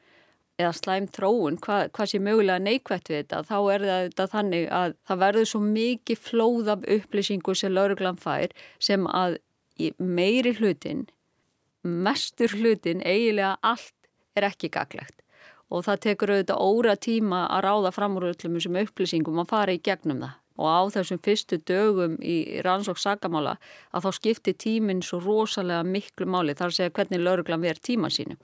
eða 0.63 0.75
slæmþróun, 0.79 1.59
hvað, 1.65 1.87
hvað 1.97 2.11
sé 2.11 2.21
mögulega 2.23 2.63
neikvægt 2.63 3.11
við 3.11 3.23
þetta, 3.23 3.43
þá 3.49 3.57
er 3.75 3.87
þetta 3.89 4.29
þannig 4.35 4.69
að 4.81 4.95
það 5.09 5.25
verður 5.25 5.49
svo 5.53 5.63
mikið 5.67 6.23
flóð 6.29 6.71
af 6.77 6.87
upplýsingu 6.97 7.57
sem 7.59 7.75
lauruglan 7.75 8.21
fær 8.23 8.55
sem 8.83 9.09
að 9.11 9.41
meiri 9.99 10.55
hlutin, 10.61 11.09
mestur 11.83 12.55
hlutin, 12.59 13.03
eiginlega 13.03 13.57
allt 13.61 13.95
er 14.39 14.49
ekki 14.49 14.71
gaglegt 14.73 15.19
og 15.73 15.87
það 15.87 16.01
tekur 16.05 16.33
auðvitað 16.35 16.63
óra 16.69 16.95
tíma 17.01 17.47
að 17.49 17.65
ráða 17.67 17.93
fram 17.97 18.17
úr 18.21 18.29
öllum 18.33 18.59
þessum 18.59 18.79
upplýsingum 18.83 19.41
að 19.41 19.53
fara 19.55 19.77
í 19.77 19.81
gegnum 19.81 20.21
það 20.21 20.39
og 20.61 20.69
á 20.69 20.81
þessum 20.93 21.21
fyrstu 21.25 21.59
dögum 21.69 22.19
í 22.21 22.61
rannsók 22.65 23.01
sagamála 23.01 23.57
að 23.91 24.05
þá 24.05 24.11
skipti 24.19 24.53
tíminn 24.53 25.01
svo 25.05 25.23
rosalega 25.23 25.87
miklu 25.87 26.29
máli 26.29 26.57
þar 26.59 26.69
að 26.69 26.77
segja 26.79 26.95
hvernig 26.99 27.25
lauruglan 27.25 27.65
verð 27.65 27.81
tíma 27.89 28.13
sínum. 28.13 28.37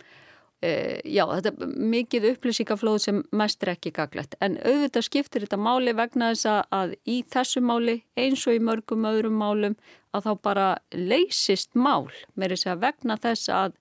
E, 0.59 0.99
já, 1.07 1.23
þetta 1.23 1.51
er 1.53 1.75
mikið 1.93 2.25
upplýsingaflóð 2.33 2.97
sem 3.05 3.19
mest 3.31 3.63
er 3.63 3.77
ekki 3.77 3.93
gaglegt 3.95 4.33
en 4.43 4.57
auðvitað 4.59 5.05
skiptir 5.07 5.45
þetta 5.45 5.59
máli 5.63 5.93
vegna 5.95 6.33
þess 6.33 6.65
að 6.75 6.95
í 7.07 7.21
þessu 7.31 7.63
máli 7.63 8.01
eins 8.19 8.43
og 8.51 8.57
í 8.57 8.63
mörgum 8.67 9.07
öðrum 9.07 9.39
málum 9.39 9.77
að 10.11 10.27
þá 10.27 10.33
bara 10.43 10.67
leysist 10.91 11.79
mál 11.79 12.09
með 12.35 12.57
þess 12.57 12.71
að 12.73 12.83
vegna 12.89 13.19
þess 13.23 13.53
að 13.55 13.77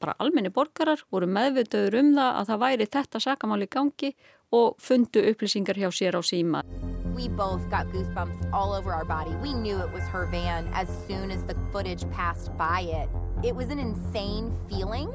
bara 0.00 0.16
almenni 0.24 0.48
borgarar 0.48 1.04
voru 1.12 1.28
meðvitaður 1.28 1.98
um 2.00 2.14
það 2.16 2.38
að 2.40 2.48
það 2.48 2.62
væri 2.64 2.88
þetta 2.96 3.22
sakamáli 3.26 3.68
gangi 3.68 4.14
og 4.52 4.80
fundu 4.80 5.22
upplýsingar 5.30 5.76
hjá 5.76 5.90
sér 5.92 6.16
á 6.16 6.22
síma. 6.24 6.64
We 7.12 7.28
both 7.28 7.68
got 7.68 7.92
goosebumps 7.92 8.48
all 8.52 8.72
over 8.72 8.92
our 8.92 9.04
body. 9.04 9.36
We 9.44 9.52
knew 9.52 9.76
it 9.84 9.92
was 9.92 10.08
her 10.08 10.24
van 10.32 10.68
as 10.72 10.88
soon 11.06 11.30
as 11.30 11.44
the 11.44 11.54
footage 11.70 12.08
passed 12.10 12.56
by 12.56 12.88
it. 12.88 13.08
It 13.44 13.54
was 13.54 13.68
an 13.68 13.78
insane 13.78 14.56
feeling. 14.68 15.12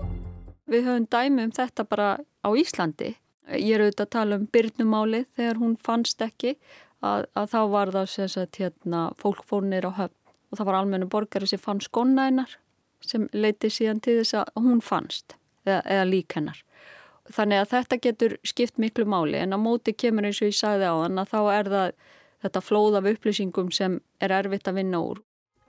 Við 0.68 0.88
höfum 0.88 1.08
dæmi 1.08 1.48
um 1.48 1.54
þetta 1.56 1.86
bara 1.88 2.10
á 2.20 2.50
Íslandi. 2.52 3.16
Ég 3.56 3.78
er 3.78 3.86
auðvitað 3.86 4.06
að 4.06 4.14
tala 4.18 4.38
um 4.38 4.48
byrnumáli 4.52 5.24
þegar 5.38 5.60
hún 5.62 5.78
fannst 5.80 6.22
ekki 6.22 6.58
að, 7.00 7.28
að 7.34 7.52
þá 7.54 7.60
var 7.72 7.92
það 7.96 8.14
sagt, 8.34 8.60
hérna, 8.60 9.04
fólk 9.20 9.46
fórnir 9.48 9.88
á 9.88 9.92
höfn 9.96 10.16
og 10.52 10.60
það 10.60 10.70
var 10.70 10.80
almennu 10.82 11.10
borgari 11.12 11.48
sem 11.48 11.60
fann 11.60 11.80
skonnænar 11.84 12.58
sem 13.04 13.28
leiti 13.36 13.70
síðan 13.72 14.02
til 14.04 14.18
þess 14.22 14.40
að 14.42 14.64
hún 14.64 14.82
fannst 14.84 15.36
eða, 15.68 15.82
eða 15.86 16.06
lík 16.10 16.36
hennar. 16.36 16.62
Þannig 17.28 17.62
að 17.62 17.72
þetta 17.74 18.00
getur 18.04 18.38
skipt 18.48 18.80
miklu 18.80 19.06
máli 19.08 19.40
en 19.40 19.56
á 19.56 19.60
móti 19.60 19.94
kemur 19.96 20.28
eins 20.28 20.40
og 20.42 20.52
ég 20.52 20.58
sagði 20.58 20.88
á 20.88 20.96
þann 21.04 21.22
að 21.24 21.34
þá 21.34 21.40
er 21.54 21.72
það 21.74 21.90
þetta 22.46 22.64
flóð 22.64 23.00
af 23.00 23.10
upplýsingum 23.12 23.72
sem 23.76 24.00
er 24.24 24.36
erfitt 24.40 24.70
að 24.70 24.80
vinna 24.82 25.04
úr. 25.04 25.22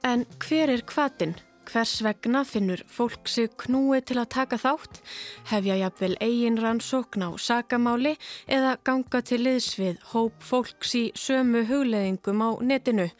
En 0.07 0.25
hver 0.45 0.71
er 0.71 0.85
kvatin? 0.87 1.35
Hvers 1.69 1.99
vegna 2.01 2.41
finnur 2.49 2.81
fólk 2.89 3.29
sig 3.29 3.51
knúi 3.61 3.99
til 4.01 4.17
að 4.17 4.31
taka 4.33 4.57
þátt, 4.57 5.03
hefja 5.51 5.75
jafnvel 5.77 6.15
eigin 6.25 6.57
rannsókn 6.63 7.27
á 7.29 7.37
sagamáli 7.37 8.15
eða 8.49 8.79
ganga 8.89 9.21
til 9.21 9.43
liðs 9.43 9.75
við 9.77 9.99
hóp 10.15 10.39
fólks 10.41 10.95
í 10.97 11.03
sömu 11.13 11.67
hugleðingum 11.69 12.41
á 12.41 12.51
netinu. 12.65 13.11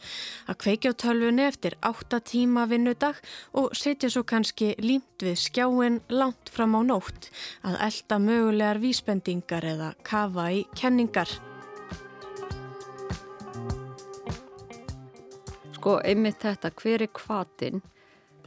Að 0.49 0.57
kveikja 0.63 0.95
tölvunni 0.97 1.45
eftir 1.45 1.75
8 1.85 2.21
tíma 2.31 2.65
vinnudag 2.71 3.21
og 3.53 3.77
setja 3.77 4.09
svo 4.09 4.25
kannski 4.25 4.71
límt 4.81 5.21
við 5.21 5.37
skjáin 5.43 6.01
langt 6.09 6.49
fram 6.49 6.73
á 6.73 6.81
nótt 6.81 7.29
að 7.61 7.77
elda 7.85 8.17
mögulegar 8.17 8.81
vísbendingar 8.81 9.69
eða 9.75 9.91
kafa 10.01 10.49
í 10.57 10.65
kenningar. 10.73 11.29
Sko 15.77 15.99
einmitt 16.01 16.41
þetta, 16.41 16.73
hver 16.73 17.05
er 17.05 17.13
kvatin? 17.13 17.85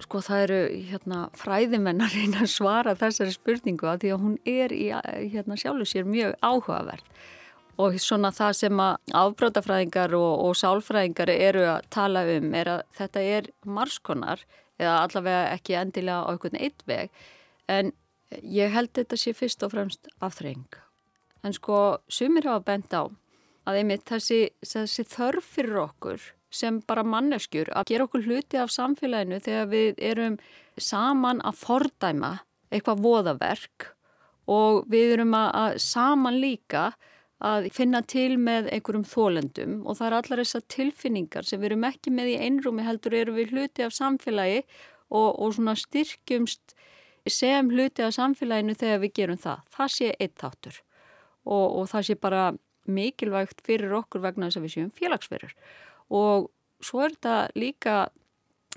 Sko 0.03 0.23
það 0.25 0.43
eru 0.47 0.61
hérna, 0.89 1.19
fræðimennar 1.39 2.17
einn 2.19 2.35
að 2.41 2.51
svara 2.51 2.97
þessari 2.99 3.35
spurningu 3.35 3.87
að 3.87 4.03
því 4.03 4.11
að 4.15 4.25
hún 4.25 4.35
er 4.49 4.75
í 4.75 4.89
hérna, 4.91 5.59
sjálfu 5.61 5.87
sér 5.89 6.09
mjög 6.09 6.35
áhugaverð 6.43 7.23
og 7.81 7.97
svona 8.03 8.31
það 8.35 8.57
sem 8.59 8.81
að 8.85 9.15
afbrótafræðingar 9.17 10.15
og, 10.19 10.33
og 10.47 10.59
sálfræðingar 10.61 11.33
eru 11.33 11.63
að 11.71 11.87
tala 11.95 12.25
um 12.35 12.53
er 12.59 12.71
að 12.75 12.83
þetta 12.99 13.23
er 13.37 13.49
marskonar 13.65 14.43
eða 14.81 14.99
allavega 15.07 15.55
ekki 15.55 15.79
endilega 15.81 16.27
á 16.27 16.31
einhvern 16.33 16.61
eitt 16.61 16.85
veg 16.89 17.11
en 17.73 17.93
ég 18.43 18.73
held 18.75 18.93
þetta 18.97 19.19
sé 19.21 19.33
fyrst 19.37 19.65
og 19.65 19.73
fremst 19.75 20.09
afþreng. 20.21 20.69
En 21.43 21.55
sko 21.57 21.99
sumir 22.13 22.47
hafa 22.49 22.65
bent 22.67 22.95
á 22.95 23.09
að 23.69 23.79
einmitt 23.81 24.05
þessi, 24.09 24.45
þessi 24.67 25.07
þörf 25.09 25.49
fyrir 25.57 25.83
okkur 25.87 26.31
sem 26.53 26.81
bara 26.89 27.05
manneskjur 27.07 27.71
að 27.73 27.93
gera 27.93 28.07
okkur 28.09 28.27
hluti 28.27 28.61
af 28.61 28.73
samfélaginu 28.75 29.41
þegar 29.45 29.71
við 29.73 30.03
erum 30.13 30.37
saman 30.81 31.41
að 31.47 31.59
fordæma 31.63 32.33
eitthvað 32.73 33.03
voðaverk 33.07 33.89
og 34.53 34.85
við 34.91 35.17
erum 35.17 35.35
að 35.39 35.79
saman 35.83 36.41
líka 36.43 36.93
að 37.43 37.69
finna 37.75 38.03
til 38.07 38.37
með 38.39 38.69
einhverjum 38.71 39.07
þólendum 39.09 39.79
og 39.83 39.99
það 39.99 40.09
er 40.09 40.17
allar 40.19 40.43
þessar 40.45 40.65
tilfinningar 40.71 41.47
sem 41.49 41.61
við 41.61 41.73
erum 41.73 41.87
ekki 41.89 42.13
með 42.15 42.35
í 42.35 42.39
einrúmi 42.47 42.87
heldur 42.87 43.17
erum 43.19 43.39
við 43.39 43.55
hluti 43.55 43.87
af 43.87 43.95
samfélagi 43.97 44.63
og, 45.11 45.41
og 45.43 45.55
svona 45.57 45.75
styrkjumst 45.79 46.77
sem 47.31 47.71
hluti 47.71 48.05
af 48.07 48.15
samfélaginu 48.15 48.77
þegar 48.79 49.03
við 49.03 49.15
gerum 49.19 49.41
það. 49.43 49.65
Það 49.75 49.95
sé 49.97 50.13
eitt 50.19 50.37
þáttur 50.39 50.79
og, 51.45 51.67
og 51.67 51.89
það 51.91 52.07
sé 52.09 52.19
bara 52.19 52.45
mikilvægt 52.91 53.63
fyrir 53.67 53.95
okkur 54.01 54.23
vegna 54.25 54.49
þess 54.49 54.59
að 54.59 54.67
við 54.67 54.75
séum 54.77 54.95
félagsverður 54.99 55.55
og 56.13 56.51
svo 56.85 57.05
er 57.05 57.17
þetta 57.17 57.37
líka, 57.59 57.97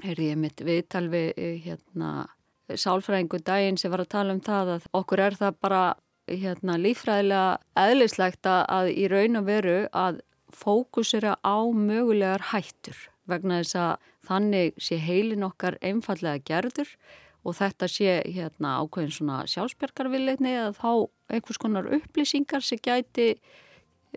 er 0.03 0.21
ég 0.21 0.39
mitt 0.39 0.63
viðtal 0.63 1.07
við 1.11 1.33
eh, 1.35 1.59
hérna, 1.65 2.27
sálfræðingu 2.65 3.41
daginn 3.45 3.77
sem 3.77 3.93
var 3.93 4.03
að 4.05 4.13
tala 4.15 4.35
um 4.35 4.41
það 4.43 4.75
að 4.77 4.87
okkur 4.97 5.21
er 5.27 5.37
það 5.37 5.59
bara 5.61 5.81
hérna, 6.31 6.79
lífræðilega 6.81 7.57
eðlislegt 7.77 8.49
að 8.49 8.89
í 8.95 9.05
raun 9.11 9.41
og 9.41 9.45
veru 9.49 9.77
að 9.93 10.23
fókusera 10.55 11.35
á 11.45 11.57
mögulegar 11.69 12.49
hættur 12.53 12.97
vegna 13.29 13.59
þess 13.61 13.77
að 13.81 14.09
þannig 14.25 14.81
sé 14.81 14.97
heilin 15.01 15.45
okkar 15.45 15.77
einfallega 15.85 16.41
gerður 16.47 16.89
og 17.45 17.57
þetta 17.59 17.89
sé 17.91 18.15
hérna 18.25 18.79
ákveðin 18.81 19.13
svona 19.13 19.43
sjálfsbergarvilleitni 19.51 20.55
eða 20.55 20.71
þá 20.79 20.91
einhvers 21.35 21.61
konar 21.61 21.89
upplýsingar 21.97 22.65
sem 22.65 22.81
gæti 22.81 23.35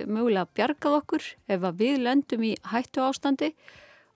mögulega 0.07 0.49
bjargað 0.55 1.01
okkur 1.01 1.27
ef 1.49 1.67
við 1.81 1.99
lendum 2.05 2.47
í 2.47 2.55
hættu 2.71 3.03
ástandi 3.03 3.53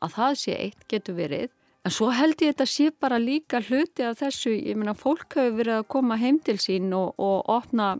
að 0.03 0.17
það 0.17 0.39
sé 0.43 0.57
eitt 0.59 0.87
getur 0.91 1.19
verið 1.19 1.51
en 1.83 1.95
svo 1.95 2.11
held 2.15 2.39
ég 2.43 2.55
þetta 2.55 2.69
sé 2.71 2.91
bara 2.95 3.19
líka 3.19 3.61
hluti 3.62 4.07
af 4.07 4.21
þessu, 4.21 4.55
ég 4.55 4.79
meina 4.79 4.95
fólk 4.95 5.35
hefur 5.35 5.59
verið 5.59 5.81
að 5.81 5.89
koma 5.95 6.19
heim 6.21 6.39
til 6.39 6.59
sín 6.62 6.93
og, 6.95 7.15
og 7.19 7.49
opna 7.51 7.97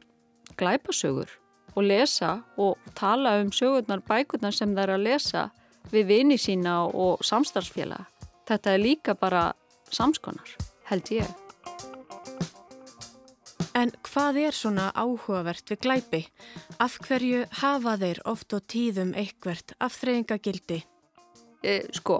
glæpasögur 0.61 1.39
og 1.75 1.83
lesa 1.89 2.43
og 2.61 2.79
tala 2.95 3.39
um 3.41 3.51
sögurnar 3.51 4.05
bækurnar 4.07 4.55
sem 4.55 4.75
það 4.77 4.85
er 4.85 4.95
að 4.97 5.07
lesa 5.09 5.45
við 5.93 6.09
vini 6.09 6.39
sína 6.39 6.83
og 6.87 7.25
samstarfsfélag. 7.27 8.07
Þetta 8.49 8.75
er 8.75 8.83
líka 8.83 9.15
bara 9.19 9.51
samskonar, 9.91 10.57
held 10.91 11.17
ég. 11.17 11.42
En 13.73 13.89
hvað 14.05 14.37
er 14.43 14.53
svona 14.57 14.91
áhugavert 14.93 15.71
við 15.73 15.79
glæpi? 15.87 16.19
Af 16.83 16.99
hverju 17.07 17.47
hafa 17.63 17.95
þeir 18.03 18.19
oft 18.29 18.53
og 18.53 18.67
tíðum 18.69 19.15
eitthvert 19.17 19.73
afþreyingagildi? 19.81 20.83
E, 21.65 21.79
sko, 21.97 22.19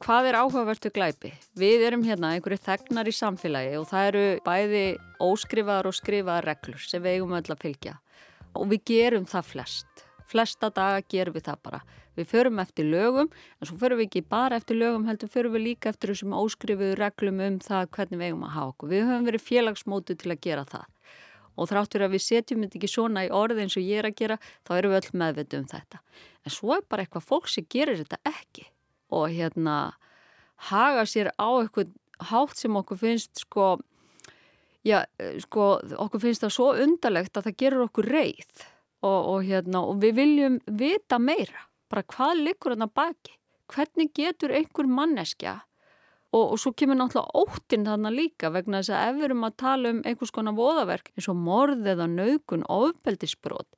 hvað 0.00 0.30
er 0.30 0.38
áhugavert 0.40 0.88
við 0.88 0.94
glæpi? 0.96 1.32
Við 1.60 1.84
erum 1.90 2.06
hérna 2.08 2.32
einhverju 2.32 2.62
þegnar 2.64 3.10
í 3.10 3.14
samfélagi 3.18 3.74
og 3.82 3.84
það 3.90 4.08
eru 4.12 4.24
bæði 4.46 4.86
óskrifaðar 5.26 5.90
og 5.90 5.98
skrifaðar 5.98 6.48
reglur 6.48 6.88
sem 6.88 7.04
við 7.04 7.18
eigum 7.18 7.36
öll 7.36 7.52
að 7.52 7.62
fylgja 7.66 7.98
og 8.54 8.72
við 8.72 8.84
gerum 8.88 9.28
það 9.28 9.50
flest. 9.50 10.06
Flesta 10.30 10.72
daga 10.72 11.04
gerum 11.04 11.36
við 11.36 11.48
það 11.50 11.62
bara. 11.68 11.82
Við 12.14 12.30
förum 12.30 12.60
eftir 12.62 12.86
lögum, 12.86 13.28
en 13.58 13.68
svo 13.68 13.76
förum 13.76 13.98
við 14.00 14.08
ekki 14.08 14.24
bara 14.30 14.56
eftir 14.56 14.78
lögum, 14.78 15.04
heldur 15.10 15.28
förum 15.28 15.56
við 15.58 15.66
líka 15.68 15.90
eftir 15.90 16.14
þessum 16.14 16.36
óskrifuðu 16.38 16.96
reglum 17.00 17.42
um 17.42 17.60
það 17.60 17.88
hvernig 17.96 18.20
við 18.20 18.28
eigum 18.30 18.46
að 18.46 18.54
hafa 18.56 18.72
okkur. 18.72 18.92
Við 18.94 19.08
höfum 19.08 19.30
verið 19.30 19.48
félagsmótu 19.50 20.16
til 20.16 20.30
að 20.30 20.44
gera 20.46 20.68
það. 20.70 20.93
Og 21.54 21.68
þráttur 21.70 22.06
að 22.06 22.16
við 22.16 22.24
setjum 22.24 22.64
þetta 22.64 22.78
ekki 22.80 22.90
svona 22.90 23.26
í 23.26 23.32
orði 23.34 23.64
eins 23.64 23.76
og 23.78 23.84
ég 23.86 24.00
er 24.00 24.08
að 24.08 24.16
gera, 24.18 24.38
þá 24.66 24.72
erum 24.76 24.94
við 24.94 25.00
öll 25.00 25.18
meðvitið 25.20 25.60
um 25.60 25.68
þetta. 25.70 26.00
En 26.44 26.54
svo 26.54 26.76
er 26.76 26.86
bara 26.88 27.04
eitthvað 27.04 27.28
fólk 27.28 27.50
sem 27.52 27.66
gerir 27.70 28.00
þetta 28.00 28.18
ekki. 28.28 28.66
Og 29.14 29.28
hérna 29.30 29.76
haga 30.70 31.04
sér 31.08 31.30
á 31.38 31.48
eitthvað 31.60 31.92
hátt 32.30 32.56
sem 32.58 32.76
okkur 32.78 32.98
finnst 32.98 33.42
sko, 33.42 33.68
já, 34.86 35.02
sko, 35.42 35.68
okkur 36.06 36.22
finnst 36.22 36.44
það 36.44 36.54
svo 36.56 36.70
undarlegt 36.84 37.36
að 37.36 37.48
það 37.48 37.58
gerur 37.62 37.86
okkur 37.88 38.10
reið 38.14 38.66
og, 39.04 39.18
og, 39.18 39.38
hérna, 39.44 39.84
og 39.84 40.00
við 40.02 40.18
viljum 40.20 40.58
vita 40.66 41.18
meira, 41.20 41.66
bara 41.90 42.06
hvað 42.14 42.44
likur 42.48 42.74
hann 42.74 42.86
að 42.86 42.94
baki, 43.00 43.36
hvernig 43.72 44.12
getur 44.16 44.54
einhver 44.54 44.88
manneskja 44.88 45.58
og, 46.34 46.54
og 46.54 46.60
svo 46.60 46.72
kemur 46.76 46.98
náttúrulega 46.98 47.42
óttinn 47.44 47.86
þarna 47.86 48.10
líka 48.14 48.50
vegna 48.54 48.80
þess 48.82 48.94
að 48.94 49.08
ef 49.08 49.18
við 49.18 49.26
erum 49.28 49.46
að 49.46 49.58
tala 49.62 49.92
um 49.94 50.00
einhvers 50.02 50.34
konar 50.34 50.56
voðaverk 50.58 51.10
eins 51.14 51.28
og 51.30 51.38
morð 51.38 51.90
eða 51.94 52.08
naugun, 52.10 52.66
ofbeldisbrot, 52.70 53.68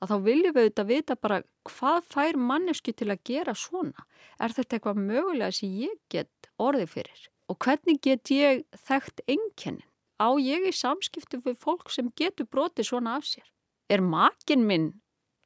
að 0.00 0.12
þá 0.12 0.16
viljum 0.26 0.56
við 0.56 0.66
auðvitað 0.66 0.90
vita 0.92 1.16
bara 1.16 1.40
hvað 1.68 2.10
fær 2.12 2.40
manneski 2.40 2.94
til 2.96 3.10
að 3.12 3.24
gera 3.28 3.56
svona, 3.56 4.06
er 4.40 4.54
þetta 4.56 4.78
eitthvað 4.78 5.02
mögulega 5.02 5.56
sem 5.58 5.80
ég 5.82 5.96
get 6.12 6.50
orðið 6.62 6.94
fyrir? 6.94 7.26
Og 7.46 7.58
hvernig 7.62 8.00
get 8.02 8.32
ég 8.34 8.64
þekkt 8.88 9.22
einkennin, 9.30 9.84
á 10.18 10.28
ég 10.40 10.66
í 10.66 10.72
samskiptu 10.74 11.42
við 11.44 11.60
fólk 11.62 11.92
sem 11.92 12.08
getur 12.18 12.48
brotið 12.48 12.90
svona 12.90 13.18
af 13.20 13.28
sér? 13.28 13.44
Er 13.92 14.02
makin 14.02 14.64
minn 14.66 14.94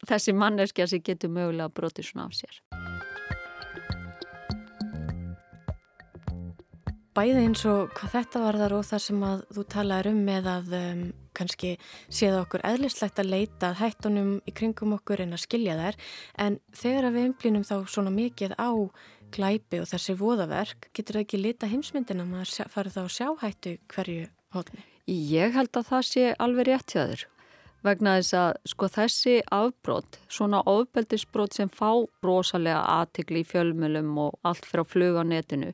þessi 0.09 0.33
manneskja 0.33 0.89
sem 0.89 1.03
getur 1.05 1.35
mögulega 1.35 1.69
brotið 1.75 2.09
svona 2.13 2.31
af 2.31 2.39
sér. 2.39 2.63
Bæði 7.11 7.41
eins 7.43 7.65
og 7.67 7.91
hvað 7.99 8.13
þetta 8.15 8.41
var 8.45 8.57
þar 8.61 8.75
og 8.77 8.85
það 8.87 9.01
sem 9.03 9.23
að 9.27 9.41
þú 9.57 9.63
talaður 9.75 10.09
um 10.13 10.19
með 10.29 10.49
að 10.53 10.75
um, 10.79 11.01
kannski 11.35 11.73
séða 12.07 12.45
okkur 12.45 12.63
eðlislegt 12.69 13.19
að 13.19 13.33
leita 13.33 13.73
hættunum 13.81 14.37
í 14.47 14.55
kringum 14.55 14.95
okkur 14.95 15.25
en 15.25 15.35
að 15.35 15.43
skilja 15.43 15.75
þær 15.81 15.99
en 16.47 16.61
þegar 16.83 17.11
við 17.17 17.27
umblínum 17.31 17.67
þá 17.67 17.75
svona 17.91 18.15
mikið 18.15 18.55
á 18.63 18.71
glæpi 19.35 19.81
og 19.83 19.91
þessi 19.91 20.15
voðaverk 20.21 20.91
getur 20.95 21.19
það 21.19 21.27
ekki 21.27 21.43
lita 21.43 21.71
heimsmyndina 21.71 22.27
maður 22.29 22.71
farið 22.71 22.97
þá 22.97 23.03
að 23.03 23.13
sjá 23.17 23.29
hættu 23.43 23.75
hverju 23.91 24.31
hóðni? 24.55 24.87
Ég 25.11 25.55
held 25.59 25.75
að 25.75 25.91
það 25.91 26.09
sé 26.13 26.25
alveg 26.39 26.71
rétt 26.71 26.95
hjá 26.95 27.03
þér 27.11 27.27
vegna 27.87 28.17
þess 28.19 28.37
að 28.37 28.51
sko 28.69 28.89
þessi 28.93 29.37
afbrót, 29.57 30.19
svona 30.29 30.61
ofbeldisbrót 30.69 31.57
sem 31.57 31.71
fá 31.73 32.05
rosalega 32.25 32.83
aðtikli 33.01 33.43
í 33.43 33.49
fjölmjölum 33.49 34.13
og 34.27 34.37
allt 34.47 34.69
fyrir 34.69 34.85
að 34.85 34.93
fluga 34.93 35.25
á 35.25 35.31
netinu, 35.31 35.73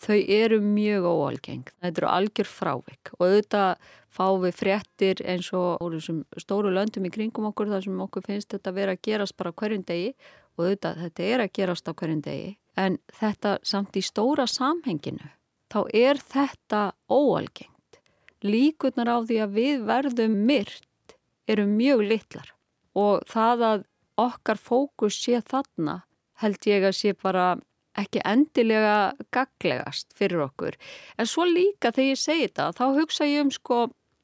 þau 0.00 0.18
eru 0.32 0.60
mjög 0.64 1.06
óalgeng. 1.08 1.66
Þetta 1.80 2.02
eru 2.02 2.10
algjör 2.10 2.48
frávik 2.48 3.12
og 3.18 3.26
auðvitað 3.26 3.90
fá 4.10 4.26
við 4.42 4.56
fréttir 4.58 5.22
eins 5.28 5.50
og 5.56 5.96
stóru 6.40 6.72
löndum 6.74 7.06
í 7.06 7.12
kringum 7.14 7.50
okkur 7.50 7.70
þar 7.70 7.84
sem 7.86 8.00
okkur 8.06 8.26
finnst 8.26 8.54
þetta 8.54 8.74
vera 8.76 8.96
að 8.96 9.04
gerast 9.06 9.36
bara 9.38 9.52
hverjum 9.52 9.84
degi 9.86 10.14
og 10.56 10.64
auðvitað 10.64 11.02
þetta 11.04 11.28
er 11.28 11.44
að 11.44 11.52
gerast 11.58 11.90
á 11.90 11.92
hverjum 11.92 12.22
degi 12.24 12.54
en 12.80 12.98
þetta 13.20 13.58
samt 13.66 13.98
í 13.98 14.02
stóra 14.04 14.46
samhenginu, 14.48 15.30
þá 15.70 15.80
er 15.94 16.20
þetta 16.22 16.82
óalgengt. 17.10 18.00
Líkurnar 18.40 19.10
á 19.10 19.18
því 19.20 19.40
að 19.44 19.56
við 19.58 19.82
verðum 19.88 20.36
myrt 20.48 21.16
eru 21.50 21.66
mjög 21.68 22.04
litlar 22.08 22.54
og 22.96 23.26
það 23.28 23.66
að 23.68 23.82
okkar 24.20 24.60
fókus 24.60 25.18
sé 25.20 25.40
þarna 25.40 26.00
held 26.40 26.66
ég 26.68 26.86
að 26.88 26.96
sé 26.96 27.12
bara 27.16 27.52
ekki 28.00 28.22
endilega 28.26 28.96
gaglegast 29.34 30.10
fyrir 30.16 30.44
okkur. 30.46 30.76
En 31.18 31.28
svo 31.28 31.46
líka 31.48 31.92
þegar 31.92 32.10
ég 32.12 32.20
segi 32.20 32.48
þetta 32.48 32.70
þá 32.78 32.84
hugsa 32.98 33.28
ég 33.28 33.46
um 33.46 33.54
sko 33.54 33.80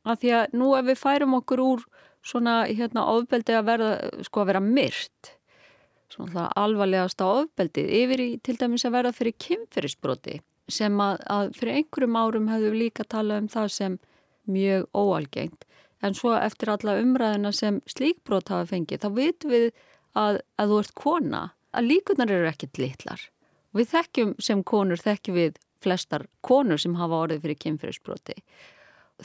að 0.07 0.21
því 0.23 0.35
að 0.39 0.59
nú 0.61 0.73
ef 0.79 0.89
við 0.91 1.01
færum 1.03 1.39
okkur 1.41 1.63
úr 1.65 1.87
svona 2.27 2.59
hérna 2.67 3.07
ofbeldi 3.13 3.55
að 3.55 3.69
verða 3.71 3.93
sko 4.27 4.43
að 4.43 4.51
vera 4.53 4.65
myrt 4.65 5.33
svona 6.11 6.49
alvarlegast 6.59 7.23
á 7.23 7.27
ofbeldið 7.27 7.95
yfir 8.01 8.23
í 8.23 8.29
til 8.43 8.57
dæmis 8.59 8.87
að 8.87 8.97
verða 8.99 9.15
fyrir 9.15 9.39
kynferisbroti 9.43 10.41
sem 10.71 11.01
að, 11.03 11.21
að 11.31 11.53
fyrir 11.59 11.81
einhverjum 11.81 12.19
árum 12.19 12.51
hefðu 12.51 12.73
líka 12.75 13.07
talað 13.07 13.45
um 13.45 13.49
það 13.51 13.73
sem 13.75 13.99
mjög 14.51 14.87
óalgengt 14.95 15.67
en 16.05 16.17
svo 16.17 16.35
eftir 16.39 16.71
alla 16.73 16.97
umræðina 17.01 17.53
sem 17.55 17.81
slíkbrót 17.91 18.51
hafa 18.53 18.69
fengið, 18.73 19.03
þá 19.03 19.09
vitum 19.17 19.55
við 19.55 19.67
að, 20.17 20.41
að 20.61 20.73
þú 20.73 20.81
ert 20.83 20.95
kona, 20.99 21.43
að 21.77 21.89
líkunar 21.91 22.33
eru 22.33 22.51
ekkit 22.51 22.81
litlar. 22.81 23.25
Við 23.77 23.91
þekkjum 23.93 24.33
sem 24.41 24.63
konur, 24.65 25.01
þekkjum 25.01 25.37
við 25.37 25.61
flestar 25.85 26.27
konur 26.47 26.81
sem 26.81 26.97
hafa 26.97 27.21
orðið 27.27 27.45
fyrir 27.45 27.61
kynfyrirsbróti. 27.65 28.37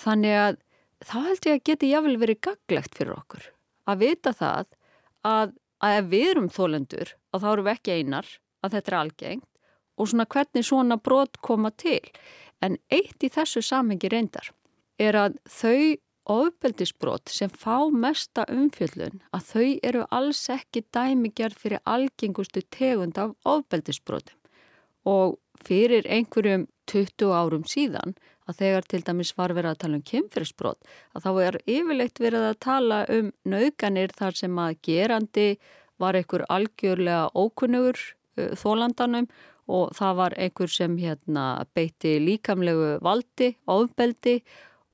Þannig 0.01 0.37
að 0.41 0.59
þá 1.07 1.15
held 1.27 1.47
ég 1.47 1.57
að 1.57 1.65
geti 1.69 1.91
jáfnvel 1.91 2.17
verið 2.21 2.41
gaglegt 2.47 2.97
fyrir 2.97 3.15
okkur 3.17 3.47
að 3.89 4.03
vita 4.03 4.33
það 4.37 4.67
að, 5.27 5.55
að 5.81 5.97
ef 5.97 6.11
við 6.11 6.27
erum 6.33 6.51
þólendur 6.53 7.15
og 7.31 7.41
þá 7.41 7.47
eru 7.53 7.65
við 7.65 7.73
ekki 7.77 7.97
einar 7.97 8.29
að 8.61 8.75
þetta 8.75 8.91
er 8.91 8.97
algengt 8.99 9.47
og 9.97 10.09
svona 10.11 10.27
hvernig 10.35 10.67
svona 10.67 10.97
brot 10.97 11.41
koma 11.45 11.71
til. 11.71 12.01
En 12.61 12.77
eitt 12.93 13.23
í 13.25 13.31
þessu 13.33 13.63
samhengi 13.65 14.11
reyndar 14.11 14.51
er 15.01 15.17
að 15.17 15.39
þau 15.49 15.97
ofbeldisbrot 16.31 17.31
sem 17.33 17.49
fá 17.49 17.89
mesta 17.89 18.45
umfjöldun 18.53 19.23
að 19.33 19.47
þau 19.47 19.69
eru 19.89 20.03
alls 20.13 20.43
ekki 20.53 20.83
dæmigerð 20.93 21.57
fyrir 21.63 21.81
algengustu 21.89 22.61
tegund 22.69 23.17
af 23.17 23.33
ofbeldisbrotum 23.47 24.40
og 25.07 25.39
fyrir 25.61 26.07
einhverjum 26.09 26.67
20 26.91 27.33
árum 27.33 27.65
síðan 27.69 28.15
að 28.49 28.57
þegar 28.61 28.87
til 28.89 29.01
dæmis 29.07 29.33
var 29.37 29.53
verið 29.55 29.75
að 29.75 29.81
tala 29.83 29.99
um 29.99 30.07
kemfyrsbrot 30.07 30.89
að 31.15 31.27
þá 31.27 31.31
er 31.45 31.59
yfirleitt 31.69 32.21
verið 32.21 32.47
að 32.49 32.57
tala 32.65 33.03
um 33.13 33.29
nauganir 33.47 34.15
þar 34.17 34.39
sem 34.41 34.59
að 34.59 34.79
gerandi 34.87 35.47
var 36.01 36.17
einhver 36.17 36.43
algjörlega 36.49 37.29
ókunnugur 37.37 37.99
uh, 38.01 38.51
þólandanum 38.57 39.29
og 39.71 39.93
það 39.95 40.17
var 40.17 40.35
einhver 40.41 40.73
sem 40.73 40.97
hérna 40.99 41.45
beitti 41.77 42.17
líkamlegu 42.19 42.97
valdi, 43.05 43.53
ofbeldi 43.69 44.41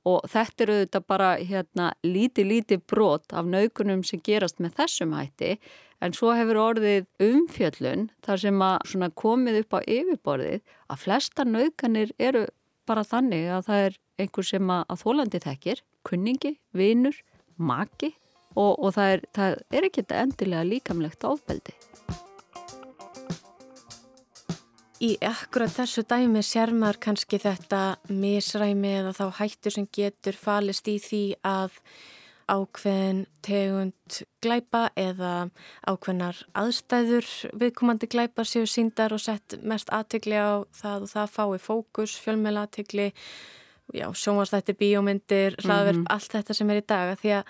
og 0.08 0.28
þetta 0.30 0.64
eru 0.64 0.76
þetta 0.82 1.00
bara 1.08 1.30
hérna 1.40 1.90
líti 2.06 2.44
líti 2.46 2.78
brot 2.78 3.32
af 3.34 3.48
naukunum 3.48 4.04
sem 4.06 4.22
gerast 4.24 4.60
með 4.62 4.76
þessum 4.82 5.16
hætti 5.16 5.56
en 6.04 6.14
svo 6.14 6.34
hefur 6.36 6.60
orðið 6.62 7.08
umfjöllun 7.22 8.08
þar 8.24 8.42
sem 8.44 8.62
að 8.64 9.16
komið 9.18 9.60
upp 9.62 9.78
á 9.78 9.80
yfirborðið 9.82 10.76
að 10.88 11.02
flesta 11.02 11.46
naukanir 11.48 12.14
eru 12.18 12.46
bara 12.88 13.04
þannig 13.04 13.50
að 13.52 13.66
það 13.68 13.84
er 13.88 13.98
einhver 14.18 14.46
sem 14.46 14.70
að, 14.72 14.84
að 14.88 15.02
þólandi 15.02 15.42
þekkir, 15.44 15.82
kunningi, 16.08 16.54
vinur, 16.74 17.18
maki 17.58 18.12
og, 18.54 18.78
og 18.78 18.94
það 18.96 19.14
er, 19.14 19.24
er 19.74 19.88
ekki 19.88 20.06
endilega 20.14 20.66
líkamlegt 20.66 21.26
áfbeldi. 21.26 21.74
Í 24.98 25.12
akkurat 25.22 25.70
þessu 25.70 26.02
dæmi 26.10 26.40
sér 26.42 26.72
maður 26.74 26.98
kannski 27.04 27.38
þetta 27.38 27.82
misræmi 28.10 28.96
eða 28.98 29.12
þá 29.14 29.26
hættu 29.38 29.70
sem 29.70 29.86
getur 29.94 30.34
falist 30.34 30.90
í 30.90 30.96
því 30.98 31.22
að 31.46 31.76
ákveðin 32.48 33.26
tegund 33.44 34.18
glæpa 34.44 34.88
eða 34.96 35.50
ákveðnar 35.86 36.40
aðstæður 36.58 37.28
viðkomandi 37.60 38.08
glæpa 38.10 38.44
séu 38.48 38.66
síndar 38.66 39.12
og 39.12 39.22
sett 39.22 39.58
mest 39.62 39.92
aðtikli 39.94 40.38
á 40.38 40.64
það 40.72 41.06
og 41.06 41.12
það 41.14 41.32
fái 41.36 41.58
fókus, 41.62 42.18
fjölmjöla 42.24 42.66
aðtikli, 42.66 43.10
sjónvastættir, 43.92 44.76
bíómyndir, 44.80 45.56
hlaðverf, 45.62 45.96
mm 45.96 46.04
-hmm. 46.04 46.12
allt 46.14 46.32
þetta 46.32 46.54
sem 46.54 46.70
er 46.70 46.82
í 46.82 46.86
dag 46.86 47.18
því 47.18 47.36
að 47.40 47.44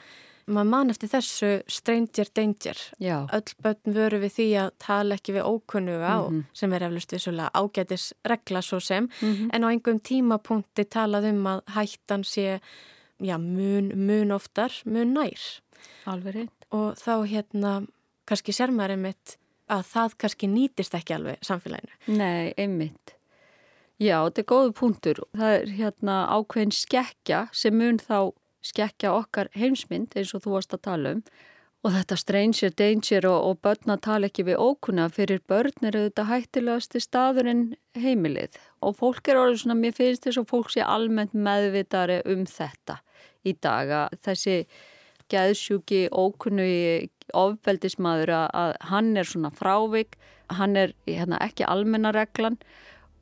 maður 0.48 0.70
mann 0.72 0.92
eftir 0.92 1.10
þessu 1.12 1.50
stranger 1.70 2.30
danger 2.34 2.80
Já. 3.02 3.26
öll 3.34 3.54
börn 3.62 3.94
veru 3.94 4.20
við 4.22 4.34
því 4.38 4.48
að 4.62 4.70
tala 4.78 5.18
ekki 5.18 5.34
við 5.36 5.48
ókunnuga 5.48 6.12
mm 6.14 6.28
-hmm. 6.28 6.44
sem 6.52 6.72
er 6.72 6.82
eflust 6.82 7.12
vissulega 7.12 7.50
ágætis 7.54 8.12
regla 8.24 8.62
svo 8.62 8.80
sem 8.80 9.04
mm 9.04 9.34
-hmm. 9.34 9.50
en 9.52 9.64
á 9.64 9.68
einhverjum 9.68 10.00
tímapunkti 10.00 10.84
talað 10.84 11.30
um 11.30 11.46
að 11.46 11.60
hættan 11.66 12.24
sé 12.24 12.60
já, 13.20 13.36
mun, 13.38 13.92
mun 13.96 14.32
oftar, 14.34 14.74
mun 14.84 15.14
nær. 15.16 15.44
Alveg 16.08 16.34
reynd 16.34 16.66
og 16.74 16.98
þá 17.00 17.12
hérna 17.28 17.74
kannski 18.28 18.52
sér 18.52 18.72
maður 18.74 18.96
einmitt 18.96 19.38
að 19.72 19.84
það 19.92 20.16
kannski 20.22 20.48
nýtist 20.50 20.96
ekki 20.96 21.16
alveg 21.16 21.44
samfélaginu. 21.44 21.96
Nei, 22.18 22.52
einmitt. 22.60 23.14
Já, 23.98 24.22
þetta 24.28 24.42
er 24.42 24.48
góðu 24.52 24.74
punktur. 24.78 25.20
Það 25.36 25.54
er 25.56 25.70
hérna 25.80 26.18
ákveðin 26.30 26.74
skekkja 26.74 27.46
sem 27.56 27.74
mun 27.74 27.98
þá 27.98 28.32
skekja 28.64 29.14
okkar 29.16 29.50
heimsmynd 29.58 30.14
eins 30.16 30.34
og 30.36 30.44
þú 30.44 30.56
varst 30.56 30.76
að 30.76 30.84
tala 30.86 31.14
um. 31.16 31.22
Og 31.86 31.94
þetta 31.94 32.16
stranger 32.18 32.72
danger 32.74 33.26
og, 33.30 33.38
og 33.48 33.60
börn 33.62 33.94
að 33.94 34.02
tala 34.06 34.28
ekki 34.28 34.44
við 34.48 34.58
ókunna 34.58 35.06
fyrir 35.14 35.42
börn 35.50 35.86
er 35.86 35.98
auðvitað 35.98 36.30
hættilegasti 36.32 37.02
staður 37.02 37.50
en 37.52 37.62
heimilið 37.98 38.58
og 38.84 38.96
fólk 38.98 39.28
er 39.28 39.40
orðið 39.40 39.62
svona, 39.62 39.78
mér 39.78 39.96
finnst 39.96 40.26
þess 40.26 40.40
að 40.42 40.48
fólk 40.52 40.72
sé 40.74 40.84
almennt 40.84 41.34
meðvitari 41.34 42.20
um 42.30 42.44
þetta 42.48 43.00
í 43.46 43.54
dag 43.62 43.92
að 44.02 44.18
þessi 44.26 44.56
gæðsjúki 45.32 46.06
ókunnu 46.14 46.66
ofbeldismadur 47.36 48.32
að 48.48 48.74
hann 48.88 49.12
er 49.20 49.28
svona 49.28 49.50
frávik, 49.52 50.16
hann 50.48 50.76
er 50.80 50.94
hérna, 51.06 51.40
ekki 51.44 51.66
almennareglan 51.68 52.56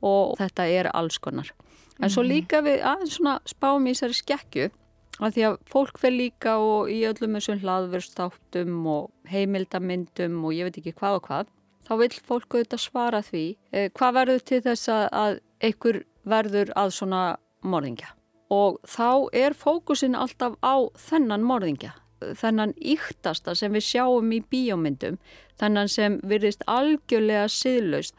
og 0.05 0.37
þetta 0.39 0.67
er 0.71 0.91
alls 0.95 1.17
konar. 1.19 1.51
En 1.97 2.11
svo 2.13 2.23
mhm. 2.23 2.31
líka 2.31 2.61
við 2.63 2.83
aðeins 2.85 3.17
svona 3.17 3.39
spáum 3.49 3.87
í 3.89 3.95
þessari 3.95 4.19
skekju 4.21 4.69
að 5.17 5.33
því 5.33 5.45
að 5.47 5.59
fólk 5.73 5.99
fer 5.99 6.13
líka 6.13 6.57
og 6.61 6.91
í 6.93 7.01
öllum 7.09 7.37
þessum 7.39 7.61
hlaðverðstáttum 7.63 8.75
og 8.93 9.31
heimildamindum 9.31 10.43
og 10.45 10.53
ég 10.53 10.67
veit 10.67 10.77
ekki 10.77 10.93
hvað 10.99 11.17
og 11.17 11.27
hvað 11.27 11.53
þá 11.87 11.93
vil 12.03 12.11
fólk 12.27 12.53
auðvitað 12.53 12.83
svara 12.83 13.21
því 13.25 13.45
eh, 13.71 13.87
hvað 13.95 14.17
verður 14.19 14.45
til 14.51 14.61
þess 14.65 14.91
að, 14.93 15.05
að 15.23 15.39
einhver 15.63 16.03
verður 16.27 16.71
að 16.75 16.93
svona 16.99 17.23
morðingja 17.63 18.13
og 18.53 18.79
þá 18.87 19.27
er 19.35 19.55
fókusin 19.57 20.15
alltaf 20.15 20.55
á 20.63 20.87
þennan 21.09 21.43
morðingja 21.43 21.93
þennan 22.39 22.73
íktasta 22.79 23.53
sem 23.55 23.75
við 23.75 23.85
sjáum 23.91 24.31
í 24.33 24.41
bíómyndum 24.51 25.19
þennan 25.59 25.91
sem 25.91 26.17
virðist 26.23 26.63
algjörlega 26.67 27.47
siðlaust 27.51 28.15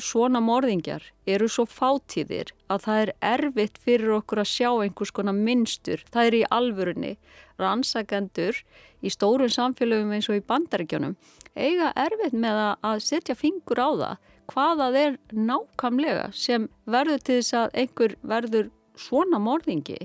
svona 0.00 0.40
morðingjar 0.42 1.04
eru 1.28 1.48
svo 1.50 1.66
fátíðir 1.68 2.52
að 2.72 2.84
það 2.86 3.02
er 3.02 3.12
erfitt 3.30 3.78
fyrir 3.84 4.14
okkur 4.16 4.42
að 4.42 4.50
sjá 4.50 4.70
einhvers 4.70 5.12
konar 5.14 5.36
minnstur. 5.36 6.02
Það 6.12 6.26
er 6.26 6.36
í 6.38 6.42
alvörunni. 6.56 7.12
Rannsakendur 7.60 8.62
í 9.04 9.12
stórum 9.12 9.50
samfélögum 9.52 10.14
eins 10.16 10.30
og 10.32 10.40
í 10.40 10.46
bandaríkjónum 10.46 11.16
eiga 11.58 11.90
erfitt 11.98 12.36
með 12.36 12.60
að 12.86 13.02
setja 13.04 13.36
fingur 13.36 13.82
á 13.82 13.90
það 13.90 14.29
hvaða 14.50 14.90
er 14.98 15.16
nákamlega 15.32 16.30
sem 16.36 16.68
verður 16.90 17.24
til 17.24 17.38
þess 17.40 17.56
að 17.62 17.76
einhver 17.82 18.16
verður 18.22 18.70
svona 19.00 19.40
morðingi 19.42 19.98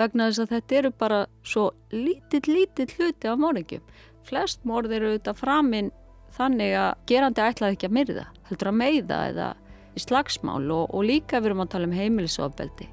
vegna 0.00 0.28
þess 0.28 0.44
að 0.44 0.54
þetta 0.56 0.78
eru 0.80 0.92
bara 0.98 1.20
svo 1.46 1.68
lítill, 1.94 2.42
lítill 2.50 2.90
hluti 2.96 3.30
af 3.30 3.38
morðingjum. 3.40 3.84
Flest 4.24 4.64
morð 4.66 4.96
eru 4.96 5.12
auðvitað 5.12 5.40
framinn 5.40 5.92
þannig 6.34 6.74
að 6.80 6.90
gerandi 7.10 7.44
ætlaði 7.44 7.76
ekki 7.76 7.90
að 7.90 7.96
myrða, 7.98 8.26
heldur 8.48 8.72
að 8.72 8.80
meiða 8.80 9.20
eða 9.30 9.48
í 9.94 10.02
slagsmál 10.02 10.64
og, 10.74 10.90
og 10.90 11.06
líka 11.06 11.38
við 11.38 11.52
erum 11.52 11.64
að 11.64 11.72
tala 11.76 11.90
um 11.90 11.94
heimilisofbeldi. 11.94 12.88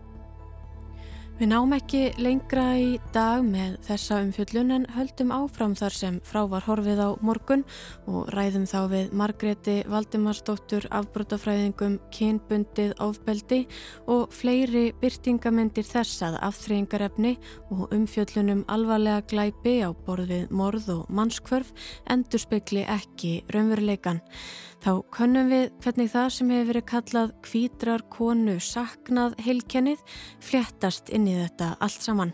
Við 1.39 1.50
náum 1.50 1.72
ekki 1.74 2.02
lengra 2.22 2.63
í 2.78 2.89
dag 3.15 3.41
með 3.46 3.78
þessa 3.88 4.20
umfjöllun 4.22 4.74
en 4.76 4.86
höldum 4.94 5.32
áfram 5.34 5.74
þar 5.80 5.96
sem 5.96 6.20
frá 6.28 6.44
var 6.52 6.65
horfið 6.67 7.02
á 7.02 7.10
morgun 7.26 7.63
og 8.06 8.30
ræðum 8.36 8.67
þá 8.70 8.80
við 8.91 9.13
Margreti 9.17 9.76
Valdimarsdóttur 9.89 10.86
afbrótafræðingum 11.00 11.98
kynbundið 12.13 12.94
ofbeldi 13.02 13.62
og 14.12 14.34
fleiri 14.36 14.91
byrtingamindir 15.02 15.88
þess 15.88 16.22
að 16.28 16.39
afþreyingarefni 16.50 17.38
og 17.74 17.88
umfjöllunum 17.96 18.65
alvarlega 18.70 19.26
glæpi 19.32 19.80
á 19.82 19.89
borðið 20.06 20.52
morð 20.54 20.91
og 20.98 21.08
mannskvörf 21.10 21.74
endur 22.12 22.44
spekli 22.44 22.86
ekki 22.86 23.39
raunveruleikan. 23.50 24.22
Þá 24.82 24.94
könnum 25.13 25.50
við 25.52 25.67
hvernig 25.84 26.10
það 26.10 26.30
sem 26.34 26.52
hefur 26.56 26.70
verið 26.72 26.86
kallað 26.89 27.34
kvítrar 27.46 28.04
konu 28.10 28.56
saknað 28.58 29.36
heilkennið 29.46 30.02
fléttast 30.41 31.12
inn 31.13 31.28
í 31.30 31.36
þetta 31.38 31.76
allt 31.78 32.02
saman. 32.02 32.34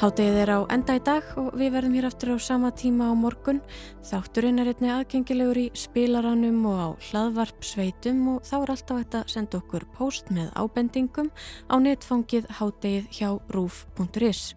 Háttegið 0.00 0.36
er 0.42 0.52
á 0.56 0.60
enda 0.72 0.94
í 0.96 1.00
dag 1.04 1.32
og 1.40 1.50
við 1.60 1.74
verðum 1.74 1.96
hér 1.96 2.06
aftur 2.08 2.30
á 2.32 2.38
sama 2.40 2.70
tíma 2.72 3.08
á 3.08 3.14
morgun. 3.16 3.58
Þátturinn 4.04 4.60
er 4.60 4.70
einni 4.72 4.92
aðgengilegur 4.92 5.60
í 5.60 5.66
spilaranum 5.76 6.62
og 6.68 6.78
á 6.80 6.88
hlaðvarpsveitum 7.08 8.22
og 8.36 8.46
þá 8.48 8.54
er 8.60 8.76
alltaf 8.76 9.02
hægt 9.02 9.18
að 9.20 9.28
senda 9.32 9.60
okkur 9.60 9.84
post 9.96 10.32
með 10.32 10.48
ábendingum 10.56 11.28
á 11.68 11.76
netfangið 11.84 12.48
háttegið 12.60 13.12
hjá 13.12 13.28
rúf.is. 13.52 14.48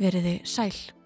Veriði 0.00 0.40
sæl. 0.48 0.99